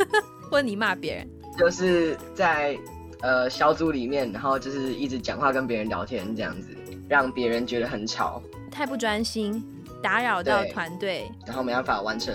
[0.50, 1.26] 或你骂别人？
[1.58, 2.78] 就是在
[3.22, 6.68] 呃小组里面，然后就是一直讲话跟别人聊天这样子，
[7.08, 9.64] 让别人觉得很吵，太不专心，
[10.02, 12.34] 打扰到团队然后没办法完成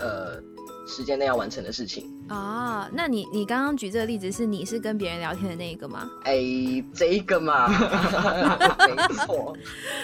[0.00, 0.40] 呃
[0.86, 2.10] 时间内要完成的事情。
[2.28, 2.88] 啊？
[2.92, 6.08] 那你你刚刚举这个例子，是你是跟别人聊天的那一个吗？
[6.24, 6.34] 哎，
[6.94, 7.68] 这一个嘛，
[8.88, 8.96] 没
[9.26, 9.56] 错，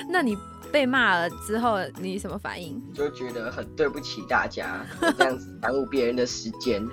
[0.08, 0.36] 那你
[0.70, 2.80] 被骂了之后，你什么反应？
[2.94, 4.84] 就觉得很对不起大家，
[5.18, 6.86] 这样子耽误别人的时间。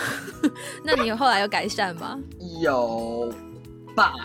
[0.82, 2.18] 那你后来有改善吗
[2.62, 3.30] 有
[3.94, 4.14] 吧？？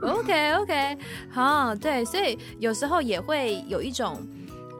[0.00, 0.98] OK OK，
[1.30, 4.24] 好，对，所以有时候也会有一种，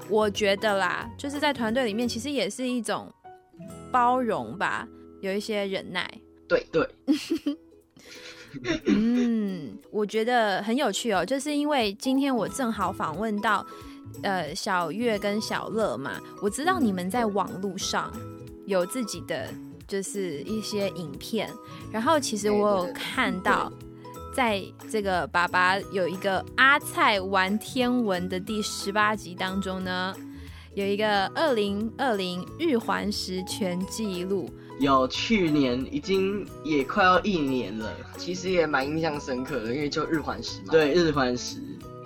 [0.09, 3.13] 我觉得啦，就是在团队里面，其实也是一种
[3.91, 4.87] 包容吧，
[5.21, 6.09] 有一些忍耐。
[6.49, 6.89] 对对，
[8.87, 13.67] 嗯，我觉得很有趣哦，就是因为今天我正好访问到
[14.23, 18.11] 呃小月跟小乐嘛，我知道你们在网络上
[18.67, 19.53] 有自己的
[19.87, 21.53] 就是一些影片，
[21.93, 23.71] 然后其实我有看到
[24.39, 30.15] 在这个爸爸有一个阿菜玩天文的第十八集当中呢，
[30.75, 34.49] 有一个二零二零日环食全记录。
[34.79, 40.67] 有去年已经也快要一年了，其实也蛮印象深刻的，因为就日环食嘛。
[40.71, 41.57] 对，日环食。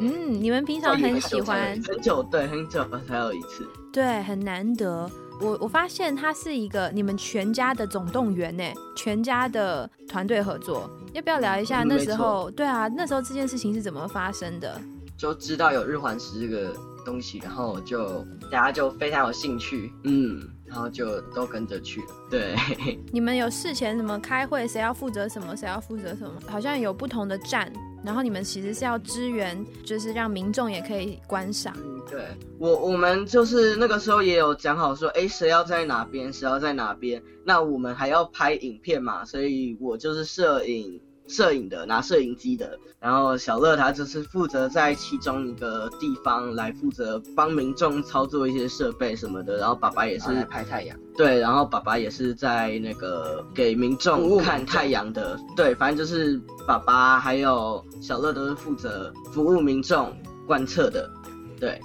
[0.01, 5.11] 嗯，你们平常很喜欢很久，对，很久才有一次，对，很难得。
[5.43, 8.63] 我我发现它是一个你们全家的总动员呢，
[8.97, 10.89] 全家的团队合作。
[11.13, 12.49] 要不要聊一下那时候？
[12.53, 14.81] 对啊，那时候这件事情是怎么发生的？
[15.17, 16.73] 就知道有日环食这个
[17.05, 20.41] 东西，然后就大家就非常有兴趣，嗯。
[20.73, 22.07] 然后就都跟着去了。
[22.31, 22.57] 对，
[23.13, 24.67] 你们有事前什么开会？
[24.67, 25.55] 谁要负责什么？
[25.55, 26.33] 谁要负责什么？
[26.49, 27.71] 好像有不同的站，
[28.03, 31.77] 然后你们其实是要支援，就是让民众也可以观赏。
[32.09, 32.25] 对
[32.59, 37.23] 我，我们就是那个时候也有讲好说，哎，谁要在哪边，谁要在哪边。
[37.45, 40.99] 那我们还要拍影片嘛，所以我就是摄影。
[41.33, 60.15] 摄影的拿摄影机的，然后小乐他就是负责在其中一个地方来负责帮民众操作一些设备什么的，然后爸爸也是拍太阳，对，然后爸爸也是在那个给民众看太阳的，对，反正就是爸爸还有小乐都是负责服务民众
[60.47, 61.11] 观测的，
[61.59, 61.81] 对。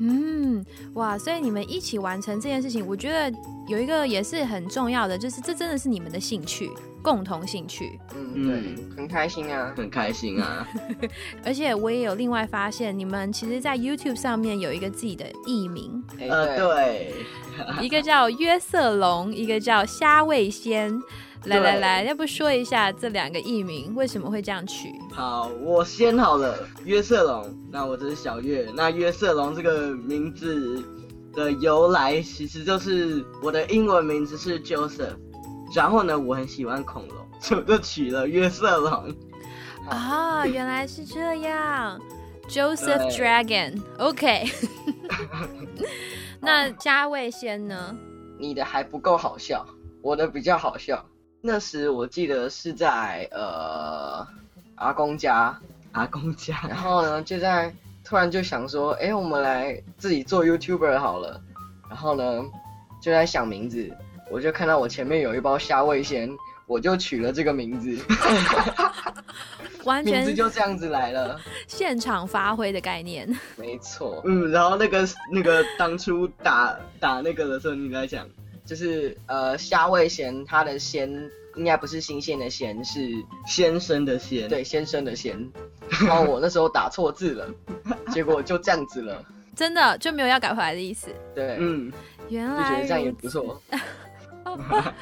[0.00, 0.64] 嗯，
[0.94, 3.32] 哇，所以你们一起完成这件事情，我觉得
[3.68, 6.68] 有一个也是很重要的，就是这真的是你们的兴趣，
[7.04, 8.00] 共同兴趣。
[8.16, 10.66] 嗯，对，很开心啊，很开心啊。
[11.44, 16.02] 而且我也有另外发现，你们其实，在 YouTube 上面有一个自己的艺名。
[16.18, 17.12] 呃，对，
[17.82, 20.98] 一个叫约瑟龙，一个叫虾味鲜。
[21.44, 24.88] 来来来，要不说一下这两个艺名为什么会这样取？
[25.12, 27.54] 好，我先好了，约瑟龙。
[27.70, 28.66] 那我这是小月。
[28.74, 30.82] 那约瑟龙这个名字
[31.34, 35.16] 的由来，其实就是我的英文名字是 Joseph，
[35.74, 39.14] 然后呢，我很喜欢恐龙， 所以就取了约瑟龙。
[39.88, 42.00] 啊，原来是这样
[42.48, 43.82] ，Joseph Dragon。
[43.98, 44.44] OK。
[46.40, 47.96] 那嘉味先呢？
[48.38, 49.66] 你的还不够好笑，
[50.02, 51.04] 我的比较好笑。
[51.40, 54.26] 那时我记得是在呃
[54.76, 55.58] 阿公家，
[55.92, 61.40] 阿公家，然后呢就在突然就想说，哎，我们来自己做 YouTuber 好了，
[61.88, 62.44] 然后呢
[63.00, 63.94] 就在想名字，
[64.30, 66.30] 我就看到我前面有一包虾味鲜，
[66.66, 67.96] 我就取了这个名字，
[69.84, 78.26] 完全名字就这样子来了，现场发挥的概念，没错，嗯，然后那个那个当初打打那个的时候，你在讲。
[78.66, 83.10] 就是呃虾味鲜，它的鲜应该不是新鲜的鲜，是
[83.46, 84.48] 先生的鲜。
[84.48, 85.38] 对，先生的鲜。
[86.00, 87.46] 然后我那时候打错字了，
[88.10, 89.22] 结果就这样子了。
[89.54, 91.08] 真的就没有要改回来的意思。
[91.34, 91.92] 对，嗯，
[92.30, 93.60] 原来觉得这样也不错。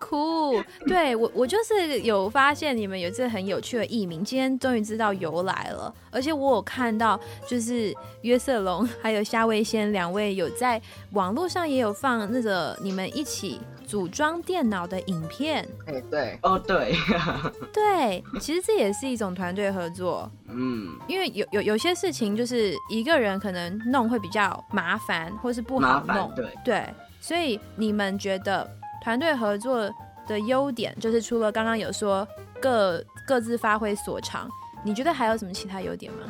[0.00, 5.94] 酷，对我我就是有发现你们有这很有趣的艺名，今天终于知道由来了。
[6.10, 10.82] 而且我有看到，就是约瑟龙还有夏威仙两位有在
[11.12, 15.66] 网络上也有放那个你们一起组装电脑的影片。
[15.86, 16.92] 哎，对，哦，对，
[17.72, 20.28] 对，其实这也是一种团队合作。
[20.48, 26.32] 嗯，因为有有有些事情就是一个人可能弄会比较麻烦，或是不好弄。
[26.34, 28.68] 对对，所以你们觉得？
[29.02, 29.92] 团队合作
[30.28, 32.26] 的优点就是除了刚刚有说
[32.60, 34.48] 各各自发挥所长，
[34.84, 36.20] 你觉得还有什么其他优点吗？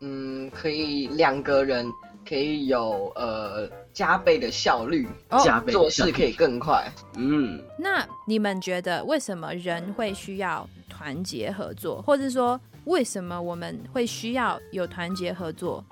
[0.00, 1.90] 嗯，可以两个人
[2.28, 5.08] 可以有呃加倍的效率，
[5.42, 6.88] 加倍做事可以更快。
[7.16, 15.84] 嗯，那你们觉得为什么人会需要团结合作，或者说为什么我们会需要有团结合作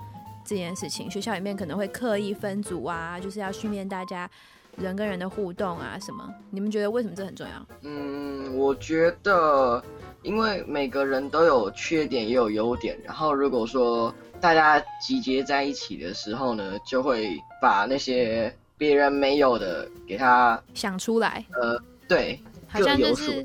[0.44, 1.10] 这件事情？
[1.10, 4.30] 学校里面可能会刻意分组啊，就是要训练大家。
[4.76, 6.28] 人跟人的互动啊，什么？
[6.50, 7.66] 你们觉得为什么这很重要？
[7.82, 9.82] 嗯，我觉得，
[10.22, 21.44] 因为每个人都有缺点也有优点，然后如果说大家集结在一起的时候呢，就会把那些别人没有的给他想出来。
[21.60, 23.44] 呃，对，好像就是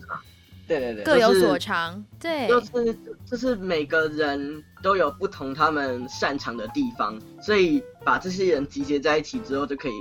[0.67, 2.03] 对对对，各有所长。
[2.19, 9.91] 对，就是就是每个人都有不同他们擅长的地方，所以把这些人集结在一起之后，就可以。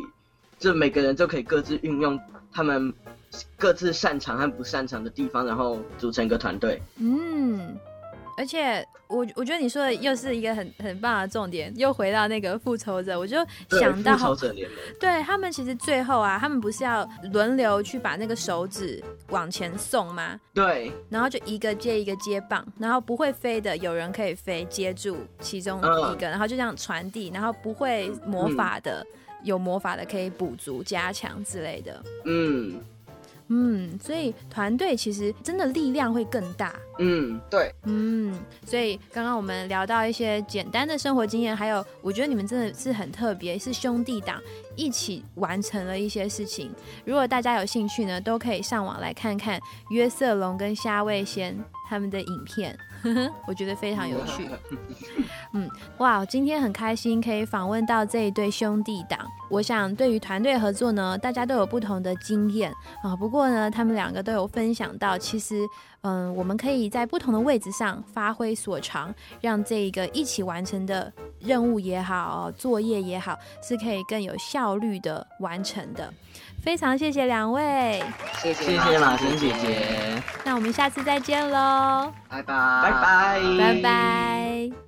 [0.59, 2.19] 就每个人就可以各自运用
[2.53, 2.93] 他们
[3.57, 6.83] 各自擅长和不擅长的地方，然后组成一个团队。
[6.97, 7.77] 嗯，
[8.39, 13.37] 而且我我觉得你说的又是一个很很棒的重点，又回到那个复仇者，我就
[13.71, 20.41] 想到复仇者联盟，对他们其实最后啊，他们不是要轮流去把那个手指往前送吗？
[20.55, 29.07] 对，然后就一个接一个接棒，然后不会飞的有人可以飞接住其中一个，然后就这样传递，然后不会魔法的。
[29.47, 32.03] 有魔法的可以补足、加强之类的。
[32.27, 32.81] 嗯，
[33.49, 36.75] 嗯，所以团队其实真的力量会更大。
[36.99, 38.37] 嗯，对，嗯，
[38.67, 44.43] 所以刚刚我们聊到一些简单的生活经验，还有我觉得你们真的是很特别，是兄弟党
[44.75, 46.71] 一起完成了一些事情。
[47.05, 51.57] 如果大家有兴趣呢，都可以上网来看看约瑟龙跟虾味先
[51.89, 52.77] 他们的影片，
[53.47, 54.49] 我觉得非常有趣。
[55.53, 59.19] 嗯， 哇，今天很开心可以访问到这一对兄弟党。
[59.49, 62.73] 我想对于团队合作呢，大家都有不同的经验
[63.03, 63.15] 啊。
[63.15, 65.65] 不过呢，他们两个都有分享到，其实
[66.01, 76.13] 嗯，我们可以在不同的位置上发挥所长，让这一个一起完成的任务也好，作业也好，是可以更有效率的完成的。
[76.67, 78.03] 非常谢谢两位，
[78.39, 82.81] 谢谢谢马神姐姐，那我们下次再见喽，拜拜。
[82.83, 83.41] 拜拜。
[83.57, 84.86] 拜拜。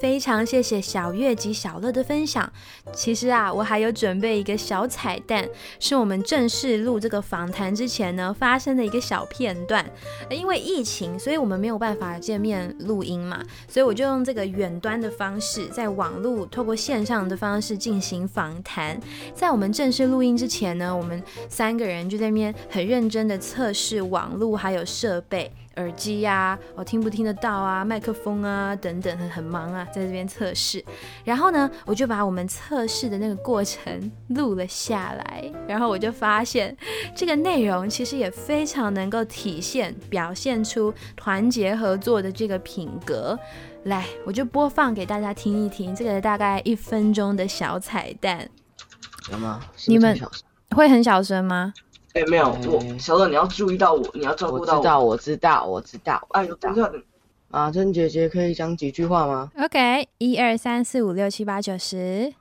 [0.00, 2.50] 非常谢谢小月及小乐的分享。
[2.92, 5.48] 其实啊，我还有准备一个小彩蛋，
[5.80, 9.84] 是我们正式录这个访谈之前呢发生的一个小片段。
[10.30, 18.98] 因为疫情，所以我们没有办法见面录音嘛，所以我就用这个远端的方式，在网络透过线上的方式进行访谈。
[19.34, 25.52] 在我们正式录音之前呢，我们三个人就在那边很认真的测试网络还有设备。
[25.78, 27.84] 耳机呀，我听不听得到啊？
[27.84, 30.84] 麦克风啊，等等，很很忙啊，在这边测试。
[31.24, 35.50] 然后呢，我就把我们测试的那个过程录了下来。
[35.66, 36.76] 然后我就发现，
[37.14, 43.38] 这个内容其实也非常能够体现、表现出团结合作的这个品格。
[43.84, 48.50] 来，我就播放给大家听一听，这个大概一分钟的小彩蛋。
[49.86, 50.18] 你们
[50.70, 51.72] 会很小声吗？
[52.14, 54.78] 哎，没有，我小乐，你要注意到我，你要照顾到我。
[54.78, 56.28] 我知道，我知道，我知道。
[56.30, 56.90] 哎呦，等一下，
[57.48, 62.32] 马珍姐姐可以讲几句话吗？OK，一二三四五六七八九十。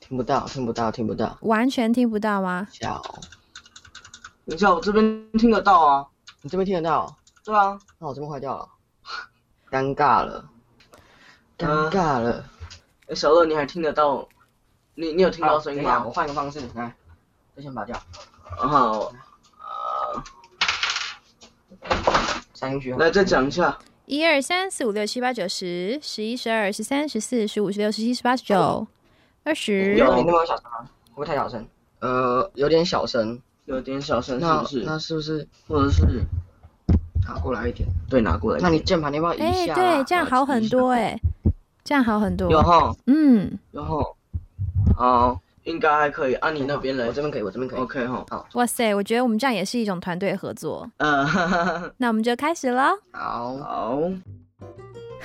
[0.00, 1.36] 听不到，听不到，听不到。
[1.42, 2.66] 完全听不到吗？
[2.72, 3.00] 小，
[4.46, 6.06] 等一下，我这边听得到啊。
[6.42, 7.14] 你这边听得到？
[7.44, 7.78] 对啊。
[7.98, 8.68] 那我这边坏掉了，
[9.70, 10.44] 尴尬了，
[11.58, 12.44] 尴尬了。
[13.06, 14.26] 哎，小乐，你还听得到？
[14.94, 16.02] 你你有听到声音吗？
[16.04, 16.94] 我换个方式，来，
[17.58, 17.96] 先拔掉。
[18.56, 19.12] 好，
[22.52, 23.78] 三句，来再讲一下。
[24.06, 28.86] 一二三四五六七八九十十一十二十三十四十五十六十七十八十九
[29.44, 29.94] 二十。
[29.96, 30.78] 有你那么小声吗？
[30.80, 31.66] 会不会太小声？
[32.00, 34.82] 呃，有点小声，有点小声，是不是？
[34.84, 35.48] 那是不是？
[35.68, 36.04] 或者是
[37.26, 37.88] 拿过来一点？
[38.08, 38.60] 对，拿过来。
[38.60, 39.74] 那你键盘你要不要移下？
[39.74, 41.18] 哎，对，这样好很多哎，
[41.84, 42.50] 这样好很多。
[42.50, 44.04] 有哈，嗯，有哈，
[44.96, 45.40] 好。
[45.70, 48.46] 应该还可以，啊你那边来，我这边可以，我这边可以，OK 哈，好。
[48.54, 50.90] 哇塞，我觉得我们这样也是一种团队合作。
[50.98, 51.24] 嗯，
[51.98, 52.90] 那我们就开始了。
[53.12, 54.00] 好，好。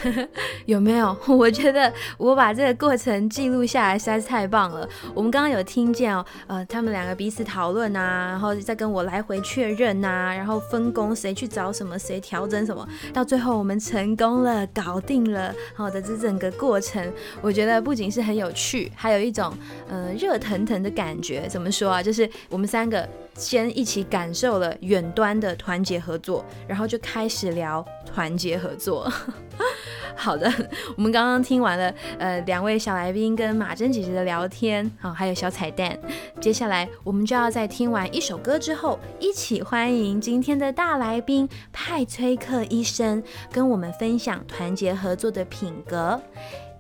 [0.65, 1.15] 有没有？
[1.27, 4.87] 我觉得我把这个过程记录下来实在是太棒了。
[5.13, 15.53] 我们刚刚有听见哦，呃，他们两个彼此讨论啊，然后再跟我来回确认呐，然后分工谁去找什么，谁调整什么，到最后我们成功了，搞定了。
[15.75, 19.53] 好的，这整个过程，我觉得不仅是很有趣，还有一种
[19.89, 21.47] 呃热腾腾的感觉。
[21.47, 22.03] 怎么说啊？
[22.03, 29.11] 就是我们三个先一起感受了远端的团结合作，然后就开始聊团结合作。
[30.17, 30.49] 好的，
[30.95, 35.97] 我们刚刚听完了呃两位小来宾跟马珍姐姐的聊天，好，还有小彩蛋。
[36.39, 43.21] 接下来我们就要在听完一首歌之后，一起欢迎今天的大来宾派崔克医生，
[43.51, 46.19] 跟我们分享团结合作的品格。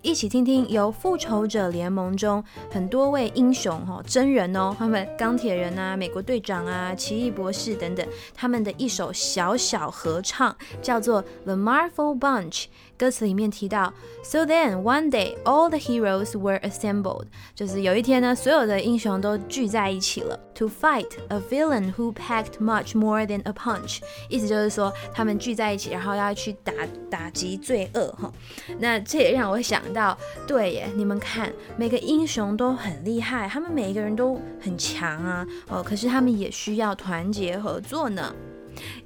[0.05, 12.51] 一起听听由复仇者联盟中很多位英雄哈真人哦，他们钢铁人啊、美国队长啊、奇异博士等等，他们的一首小小合唱，叫做《The Marvel Bunch》。
[12.97, 13.93] 歌词里面提到
[14.23, 23.25] ，So then one day all the heroes were assembled，就是有一天呢，所有的英雄都聚在一起了，to fight a villain who packed much more
[23.25, 23.99] than a punch。
[24.29, 26.71] 意思就是说，他们聚在一起，然后要去打
[27.09, 28.31] 打击罪恶哈。
[28.79, 30.17] 那这也让我想到，
[30.47, 38.33] 对耶，你们看，每个英雄都很厉害，他们每一个人都很强啊，哦，可是他们也需要团结合作呢。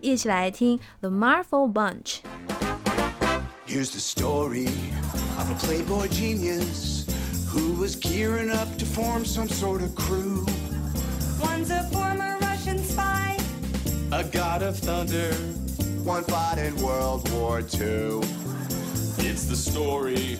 [0.02, 2.20] 一起来听 The Marvel Bunch。
[3.70, 7.06] Here's the story of a playboy genius
[7.50, 10.44] who was gearing up to form some sort of crew.
[11.40, 13.38] One's a former Russian spy,
[14.12, 15.34] a god of thunder,
[16.04, 18.22] one fought in World War II.
[19.20, 20.34] It's the story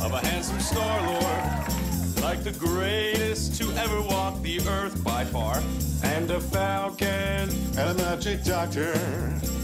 [0.00, 5.62] of a handsome Star Lord, like the greatest to ever walk the earth by far,
[6.02, 8.94] and a falcon and a magic doctor,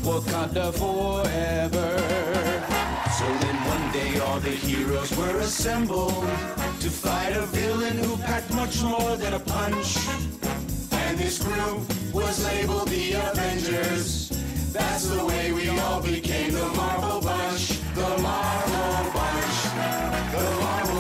[0.04, 2.65] Wakanda forever.
[3.12, 6.24] So then one day all the heroes were assembled
[6.80, 9.96] to fight a villain who packed much more than a punch.
[10.92, 14.30] And this his crew was labeled the Avengers.
[14.72, 17.80] That's the way we all became the Marvel Bunch.
[17.94, 19.57] The Marvel Bunch.
[20.34, 20.95] The Marvel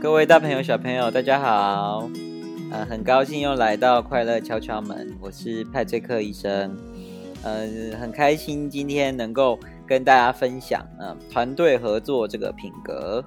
[0.00, 2.08] 各位大朋友、小朋友，大家好！
[2.70, 6.76] 呃，很高兴又来到快乐敲敲门，我是派翠克医生。
[7.42, 7.66] 呃，
[8.00, 13.24] 很开心今天能够跟大家分享，嗯、团队合作这个品格。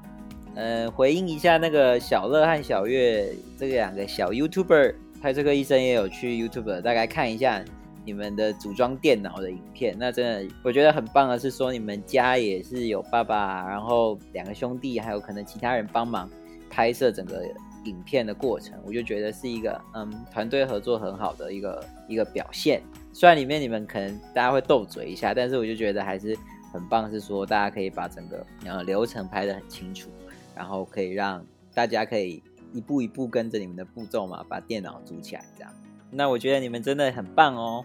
[0.56, 7.62] 呃，回应一下那个小乐和小月这两个小 YouTuber，派翠克医生也有去 YouTube 大概看一下
[8.06, 9.94] 你们的组装电脑的影片。
[10.00, 16.30] 那真的我觉得很棒的是说，你们家也是有爸爸，然后两个兄弟，还有可能其他人帮忙。
[16.72, 17.44] 拍摄整个
[17.84, 22.82] 影片的过程，我就觉得是一个嗯团队合作很好的一个一个表现。
[23.12, 26.38] 虽然里面你们可能大家会斗嘴一下，但是我就觉得还是
[26.72, 30.10] 很棒，是说大家可以把整个呃流程拍得很清楚，
[30.56, 32.42] 然后可以让大家可以
[32.72, 35.74] 一步一步跟着你们的步骤嘛，把电脑组起来这样。
[36.10, 37.84] 那我觉得你们真的很棒哦。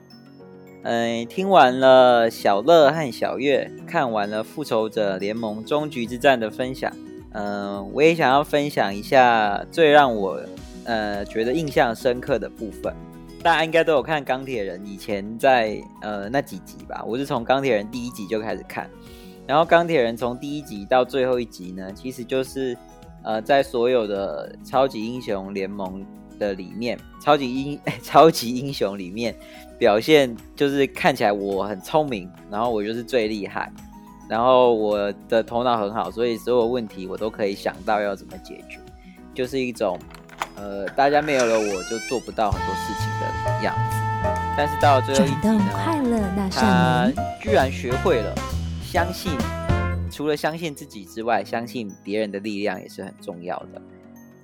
[0.82, 6.92] 嗯，听完了小乐和小月，看完了复仇者联盟终局之战的分享。
[7.38, 10.40] 嗯，我也想要分享一下最让我
[10.84, 12.94] 呃觉得印象深刻的部分。
[13.42, 18.88] 大家应该都有看钢铁人，以前在呃那几集吧，我是从钢铁人第一集就开始看。
[19.46, 22.74] 然后钢铁人从第一集到最后一集呢，其实就是
[23.22, 26.02] 呃在所有的超级英雄联盟
[26.38, 29.36] 的里面， 超级英 超级英雄里面
[29.78, 33.70] 表现就是看起来我很聪明，然后我就是最厉害。
[34.28, 38.80] 然后我的头脑很好，所以所有问题我都可以想到要怎么解决，
[39.32, 39.96] 就是一种，
[40.56, 43.96] 呃，大家没有了我就做不到很多事情的样子。
[44.56, 48.34] 但是到了最后一集呢，他居然学会了
[48.82, 49.30] 相信，
[50.10, 53.80] 除了相信自己之外，相信别人的力量也是很重要的。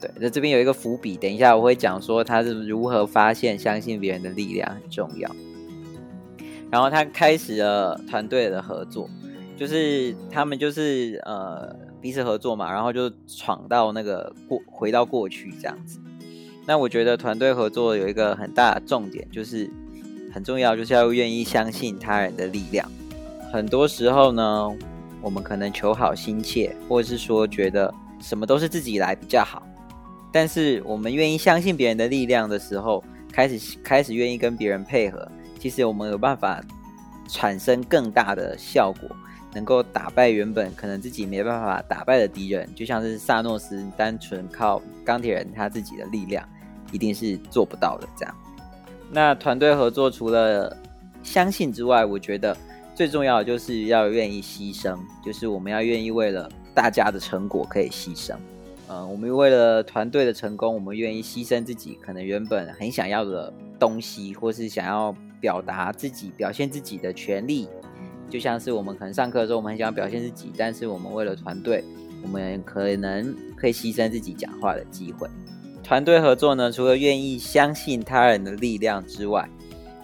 [0.01, 5.29] 对，那这边有一个伏笔，等一下我会讲说他是如何发现相信别人的力量很重要。
[6.71, 9.11] 然后他开始了团队的合作。
[9.57, 16.01] 就是他们就是呃彼此合作嘛，然后就闯到那个过回到过去这样子。
[16.67, 19.71] 那我觉得团队合作有一个很大的重点，就是
[20.33, 22.89] 很重要，就是要愿意相信他人的力量。
[23.53, 24.71] 很多时候呢，
[25.21, 29.63] 我们可能求好心切，或者是说觉得什么都是自己来比较好。
[30.33, 36.65] 但是我们愿意相信别人的力量的时候，开始开始愿意跟别人配合，其实我们有办法
[37.29, 39.11] 产生更大的效果。
[39.55, 46.49] 能够打败原本可能自己没办法打败的敌人，就像是萨诺斯，单纯靠钢铁人他自己的力量，
[46.91, 48.09] 一定是做不到的。
[48.17, 48.35] 这样，
[49.11, 50.75] 那团队合作除了
[51.23, 52.57] 相信之外，我觉得
[52.95, 58.35] 最重要的就是要愿意牺牲，就是我们要愿意为了大家的成果可以牺牲。
[58.89, 67.69] 嗯，我们为了团队的成功，我们愿意牺牲自己可能原本很想要的东西，或是想要表达自己、表现自己的权利。
[68.33, 71.85] 就像是我们可能上课的时候，我们很想要表现自己，但是我们为了团队，
[72.23, 75.29] 我们可能可以牺牲自己讲话的机会。
[75.85, 79.47] 团队合作呢，除了愿意相信他人的力量之外，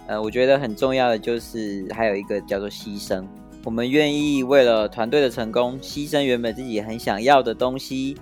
[0.08, 3.24] 呃，我觉得很重要的就是还有一个叫做牺牲。
[3.64, 8.14] 我们愿意为了团队的成功，牺牲原本自己很想要的东西，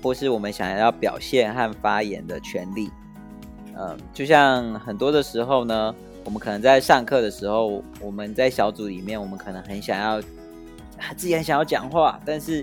[0.00, 2.88] 或是我们想要表现和发言的权利。
[3.76, 5.92] 嗯，就像很多的时候呢。
[6.28, 10.20] 我们可能在上课的时候，我们在小组里面，我们可能很想要
[11.16, 12.62] 自己很想要讲话，但是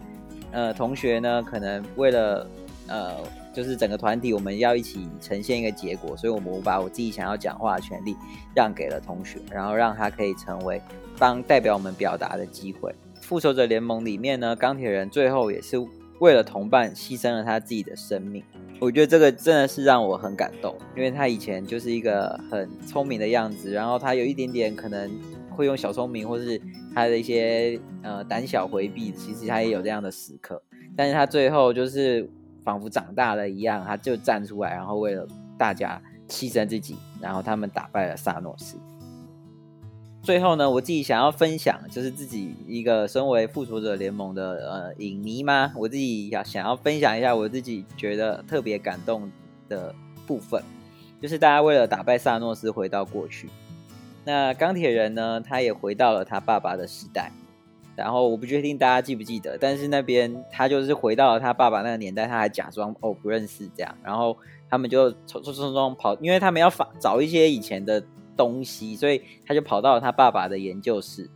[0.51, 2.47] 呃，同学呢，可能为了
[2.87, 3.15] 呃，
[3.55, 8.15] 就是整个团体我们要一起呈现一个结果，所以我们把我自己想要讲话的权利
[8.55, 10.79] 让给了同学，然后让他可以成为
[11.17, 12.93] 帮代表我们表达的机会。
[13.19, 15.83] 复仇者联盟里面呢，钢铁人最后也是
[16.19, 18.43] 为了同伴牺牲了他自己的生命。
[18.79, 25.09] 我觉得这个真的是让我很感动，因为他以前就是一个很聪明的样子，然后他有一点点可能
[25.49, 26.61] 会用小聪明，或是
[26.93, 30.61] 他的一些呃胆小回避，其实他也有这样的时刻。
[30.95, 32.29] 但是他最后就是
[32.63, 35.25] 仿佛长大了一样，他就站出来，然后为了
[35.57, 38.77] 大家牺牲自己，然后他们打败了萨诺斯。
[40.25, 45.71] 最后呢，我自己想要分享，就是自己一个身为复仇者联盟的呃影迷吗？
[45.75, 49.31] 我自己要想要分享一下我自己觉得特别感动
[49.69, 49.93] 的
[50.25, 50.63] 部分，
[51.21, 53.47] 就是大家为了打败萨诺斯回到过去，
[54.23, 57.31] 那钢铁人呢，他也回到了他爸爸的时代，
[57.95, 64.35] 然后我不确定大家记不记得，但是那边他就是回到了他爸爸那个年代，他还假装哦不认识这样，然后
[64.71, 68.03] 他们就匆匆匆匆跑，因为他们要找找一些以前的
[68.35, 71.29] 东西，所以他就跑到了他爸爸的研究室，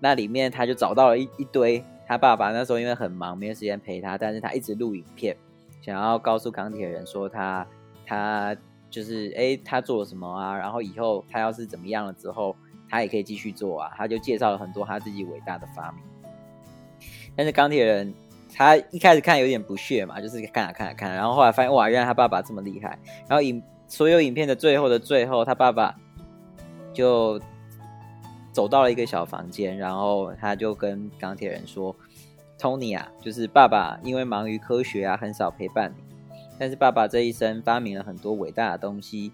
[0.00, 5.36] 那里面他就找到了一一堆他爸爸那时候因为很忙没有时间陪他，但是他一直录影片，
[5.80, 7.66] 想要告诉钢铁人说他
[8.06, 8.56] 他
[8.90, 12.56] 就是哎他做了什么啊，然后以后他要是怎么样了之后。
[12.86, 16.00] 他也可以继续做啊，他就介绍了很多他自己伟大的发明。
[17.34, 18.14] 但是钢铁人
[18.54, 22.96] 他一开始看有点不屑嘛，就是看啊看啊看，然后后来发现哇，原来他爸爸这么厉害。
[23.26, 25.96] 然后影所有影片的最后的最后，他爸爸
[26.94, 27.38] 就
[28.52, 31.94] 走到了一个小房间，然后他就跟钢铁人说
[32.58, 36.04] ：“Tony 啊，就是爸爸因为忙于科学啊，很少陪伴你。
[36.58, 39.32] 但是爸爸这一生发明了很多伟大的东西。”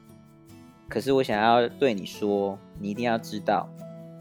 [0.89, 3.69] 可是我想要对你说，你一定要知道，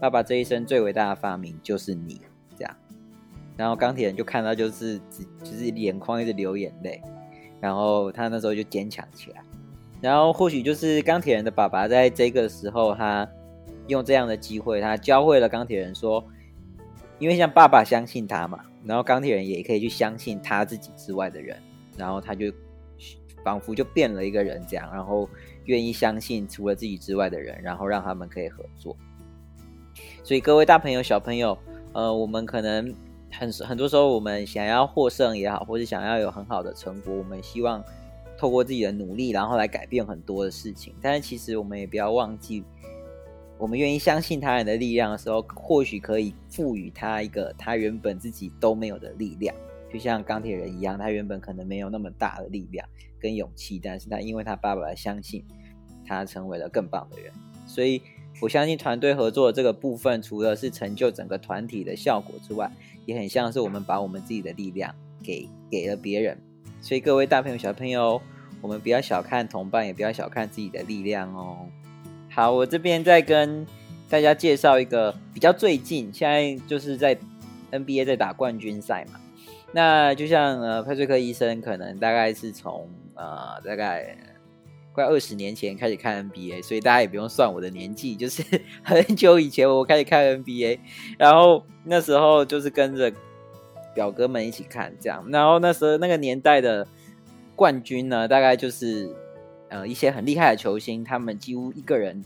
[0.00, 2.20] 爸爸这一生最伟大的发明就是你。
[2.56, 2.76] 这样，
[3.56, 7.02] 然后钢铁人就看到，就是只就是眼眶一直流眼泪，
[7.58, 9.42] 然后他那时候就坚强起来。
[10.00, 13.28] 然后或许就是钢铁人的爸爸在这个时候，他
[13.86, 16.24] 用这样的机会，他教会了钢铁人说，
[17.18, 21.56] 因为像爸爸相信他嘛，然后钢铁人也可以去相信他自己之外的人，
[21.96, 22.52] 然后他就
[23.44, 25.28] 仿佛就变了一个人这样，然后。
[25.66, 28.96] 愿意相信除了自己之外的人，然后让他们可以合作。
[30.24, 31.56] 所以各位大朋友、小朋友，
[31.92, 32.92] 呃，我们可能
[33.30, 37.84] 很很多时候，我们想要获胜也好，或者想要有很好的成果，我们希望
[38.40, 40.94] 透过自己的努力，然后来改变很多的事情。
[41.02, 42.64] 但是其实我们也不要忘记，
[43.58, 49.54] 我们愿意相信他人的力量的时候，或许可以赋予他一个他原本自己都没有的力量。
[49.92, 52.88] 就像钢铁人一样，他原本可能没有那么大的力量
[53.18, 55.44] 跟勇气，但是他因为他爸爸相信，
[56.06, 57.30] 他成为了更棒的人。
[57.66, 58.00] 所以
[58.40, 62.72] 我相信团队合作这个部分，除了是成就整个团体的效果之外，
[63.04, 66.38] 也很像是我们把我们自己的力量给给了别人。
[66.80, 68.20] 所以各位大朋友小朋友，
[68.60, 71.66] 我们不要小看同伴，也不要小看自己的力量哦。
[72.30, 73.66] 好，我这边再跟
[74.08, 77.16] 大家介绍一个比较最近，现在就是在
[77.70, 79.20] NBA 在打冠军赛嘛。
[79.72, 84.16] 那就像呃，派瑞克医生可能大概是从呃大概
[84.92, 88.42] 快二十年前开始看 NBA，所以大家也不用算我的年纪，就是
[88.82, 90.80] 很久以前我开始看 NBA，
[91.18, 93.12] 然后那时候就是跟着
[93.94, 96.86] 表哥们一起看这样，然后那时候那个年代的
[97.56, 99.14] 冠军呢，大概就是
[99.68, 102.24] 呃一些很厉害的球星，他们几乎一个人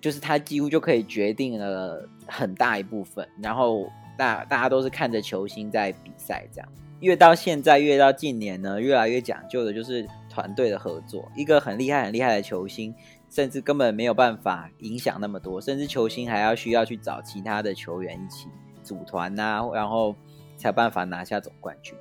[0.00, 3.86] 就是他几乎就可以决定了很大一部分，然后。
[4.18, 6.66] 大大家都是看着球星在比赛，这样
[7.00, 11.30] 越到现在越到近年呢，越来越讲究的就是团队的合作。
[11.36, 12.94] 一个很厉害很厉害的球星，
[13.28, 18.48] 甚至根本没有办法影响那么多，甚至球星还要需要去找其他的球员一起
[18.82, 20.16] 组团呐，然后
[20.56, 21.94] 才办法拿下总冠军。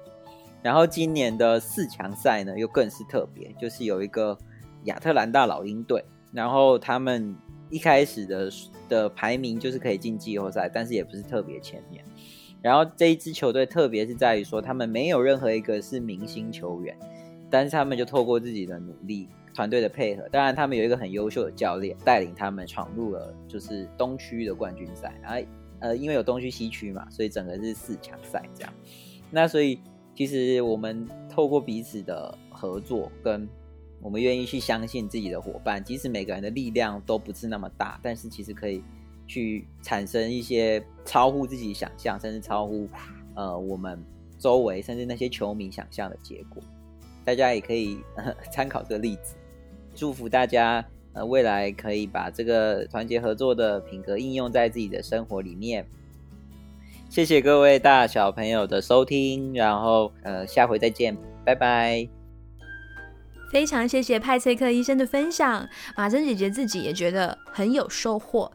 [0.62, 4.38] 然后今年的四强赛呢，又更是特别，就是有一个
[4.86, 7.36] 亚特兰大老鹰队，然后他们
[7.70, 8.50] 一开始的。
[8.88, 12.06] 的排名就是可以进季后赛，但是也不是特别前面。
[12.62, 16.96] 然后这一支球队特别是在于说，他们没有任何一个是明星球员，
[17.50, 25.12] 但是他们就透过自己的努力、团队的配合，当然他们有一个很优秀的教练带领他们闯入了就是东区的冠军赛。
[25.20, 25.40] 然后
[25.86, 28.74] 呃，因为有东区、西区嘛，所以整个是四强赛这样。
[29.32, 29.80] 那所以
[30.16, 33.48] 其实我们透过彼此的合作跟。
[34.02, 38.84] 我们愿意去相信自己的伙伴，即使每个人的力量都不是那么大，但是其实可以
[39.26, 42.88] 去产生一些超乎自己想象，甚至超乎
[43.34, 44.00] 呃我们
[44.38, 46.62] 周围甚至那些球迷想象的结果。
[47.24, 47.98] 大家也可以
[48.52, 49.36] 参考这个例子，
[49.96, 55.84] 祝福大家呃未来可以把这个团结合作的品格应用在自己的生活里面。
[57.10, 62.08] 谢谢各位大小朋友的收听，然后呃下回再见，拜拜。
[63.52, 68.52] 非常谢谢派翠克医生的分享，马珍姐姐自己也觉得很有收获。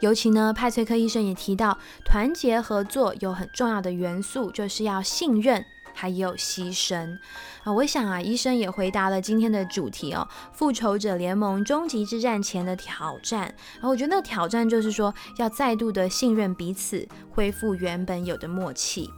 [0.00, 5.64] 尤其呢，派翠克医生也提到，团结合作有很重要的元素，就是要信任，
[5.94, 7.16] 还有牺牲
[7.62, 7.72] 啊。
[7.72, 13.42] 我想啊，医生也回答了今天的主题哦，复仇者联盟终极之战前的挑战。
[13.74, 19.08] 然后我觉得那个挑战就是说，要再度的信任彼此，恢复原本有的默契。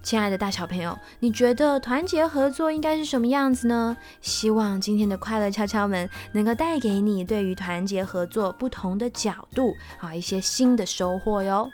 [0.00, 3.96] 亲爱的大小朋友，你觉得团结合作应该是什么样子呢？
[4.22, 11.68] 希望今天的快乐敲敲门能够带给你对于团结合作不同的角度，啊，一些新的收获哟。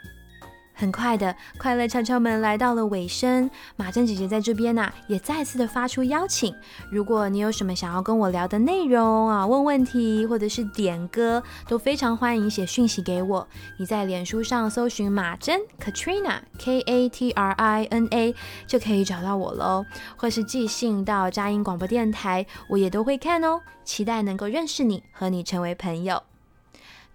[0.75, 3.49] 很快的，快乐敲敲门来到了尾声。
[3.77, 6.53] 马珍姐姐在这边呐、也再次的发出邀请。
[6.91, 13.47] 如果你有什么想要跟我聊的内容啊，问问题或者是点歌，都非常欢迎写讯息给我。
[13.77, 18.35] 你在脸书上搜寻马珍 Katrina K A T R I N A
[18.67, 19.85] 就可以找到我喽，
[20.17, 23.61] 或是寄信到佳音广播电台，我也都会看哦。
[23.85, 26.21] 期待能够认识你，和你成为朋友。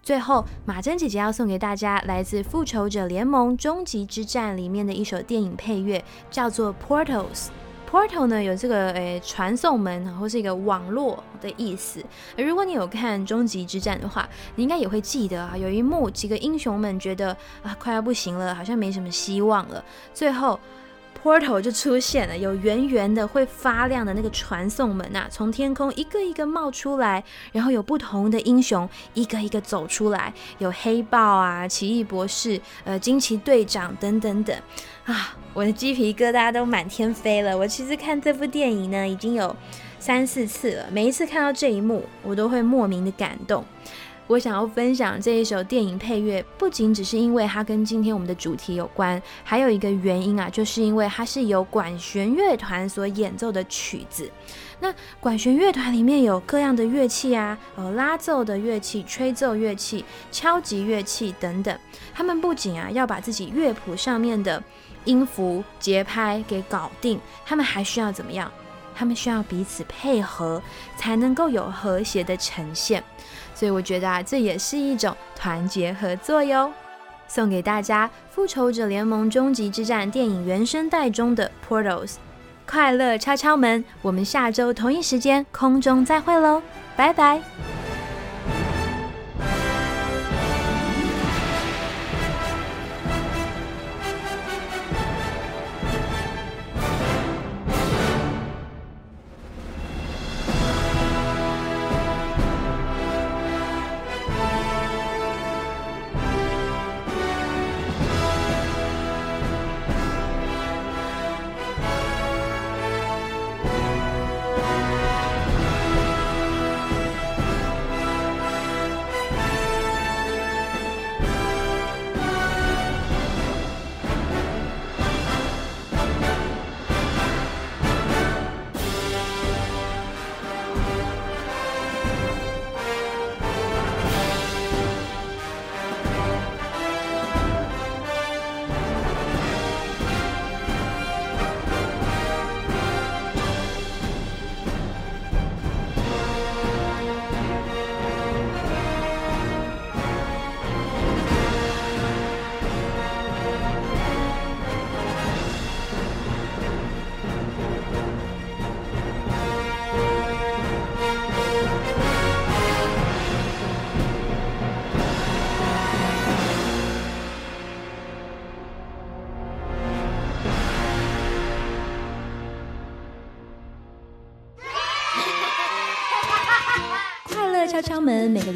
[0.03, 7.25] 最后，马珍姐姐要送给大家来自《复仇者联盟：终极之战》里面的一首电影配乐，叫做《Portals》。
[7.91, 12.03] Portal 呢有这个诶传送门或是一个网络的意思。
[12.37, 19.85] 如果你有看《终极之战》的话，你应该也会记得啊，有一幕几个英雄们觉得啊快要不行了，好像没什么希望了，
[20.15, 20.59] 最后。
[21.23, 34.57] Portal 就出现了，有圆圆的会发亮的那个传送门啊，从天空一个一个冒出来，然后有不同的英雄一个一个走出来，有黑豹啊、奇异博士、呃惊奇队长等等等
[35.05, 37.57] 啊，我的鸡皮疙瘩都满天飞了。
[37.57, 39.55] 我其实看这部电影呢已经有
[39.99, 43.65] 三四次了，每一次看到这一幕，我都会莫名的感动。
[44.31, 54.31] 我想要分享这一首电影配乐，不仅只是因为它跟今天我们的主题有关，还有一个原因啊，就是因为它是由管弦乐团所演奏的曲子。
[54.79, 61.77] 那管弦乐团里面有各样的乐器啊，呃，拉奏的乐器、吹奏乐器、敲击乐器等等。
[62.15, 64.63] 他们不仅啊要把自己乐谱上面的
[65.07, 68.49] 音符、节拍给搞定，他们还需要怎么样？
[68.95, 70.63] 他们需要彼此配合，
[70.97, 73.03] 才能够有和谐的呈现。
[73.61, 76.73] 所以我觉得啊，这也是一种团结合作哟。
[77.29, 82.15] 送给大家《复仇者联盟：终极之战》电影原声带中的 Portals，
[82.67, 83.85] 快乐敲敲门。
[84.01, 86.63] 我们下周同一时间空中再会喽，
[86.97, 87.43] 拜拜。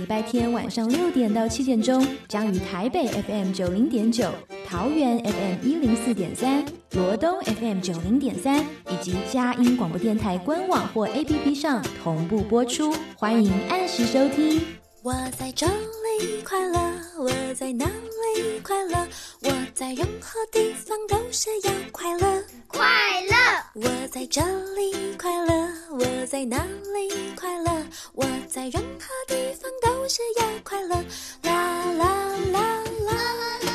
[0.05, 4.31] 礼拜天晚上六点到七点钟，将于台北 FM 九零点九、
[4.67, 14.84] 桃园 FM 一零四点三、罗东 FM 九零点三以及佳音广播电台官网或 APP 上同步播出，欢迎按时收听。
[15.05, 16.81] 我在这里快乐，
[17.19, 19.07] 我在哪里快乐？
[19.43, 22.89] 我在任何地方都是要快乐，快
[23.25, 23.37] 乐。
[23.75, 24.41] 我在这
[24.75, 26.57] 里快乐，我在哪
[26.95, 27.87] 里快乐？
[28.15, 30.97] 我在任何地方都是要快乐，
[31.43, 32.07] 啦啦
[32.51, 33.74] 啦啦啦啦啦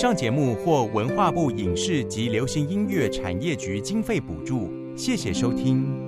[0.00, 6.07] 上节目获文化部影视及流行音乐产业局经费补助，谢谢收听。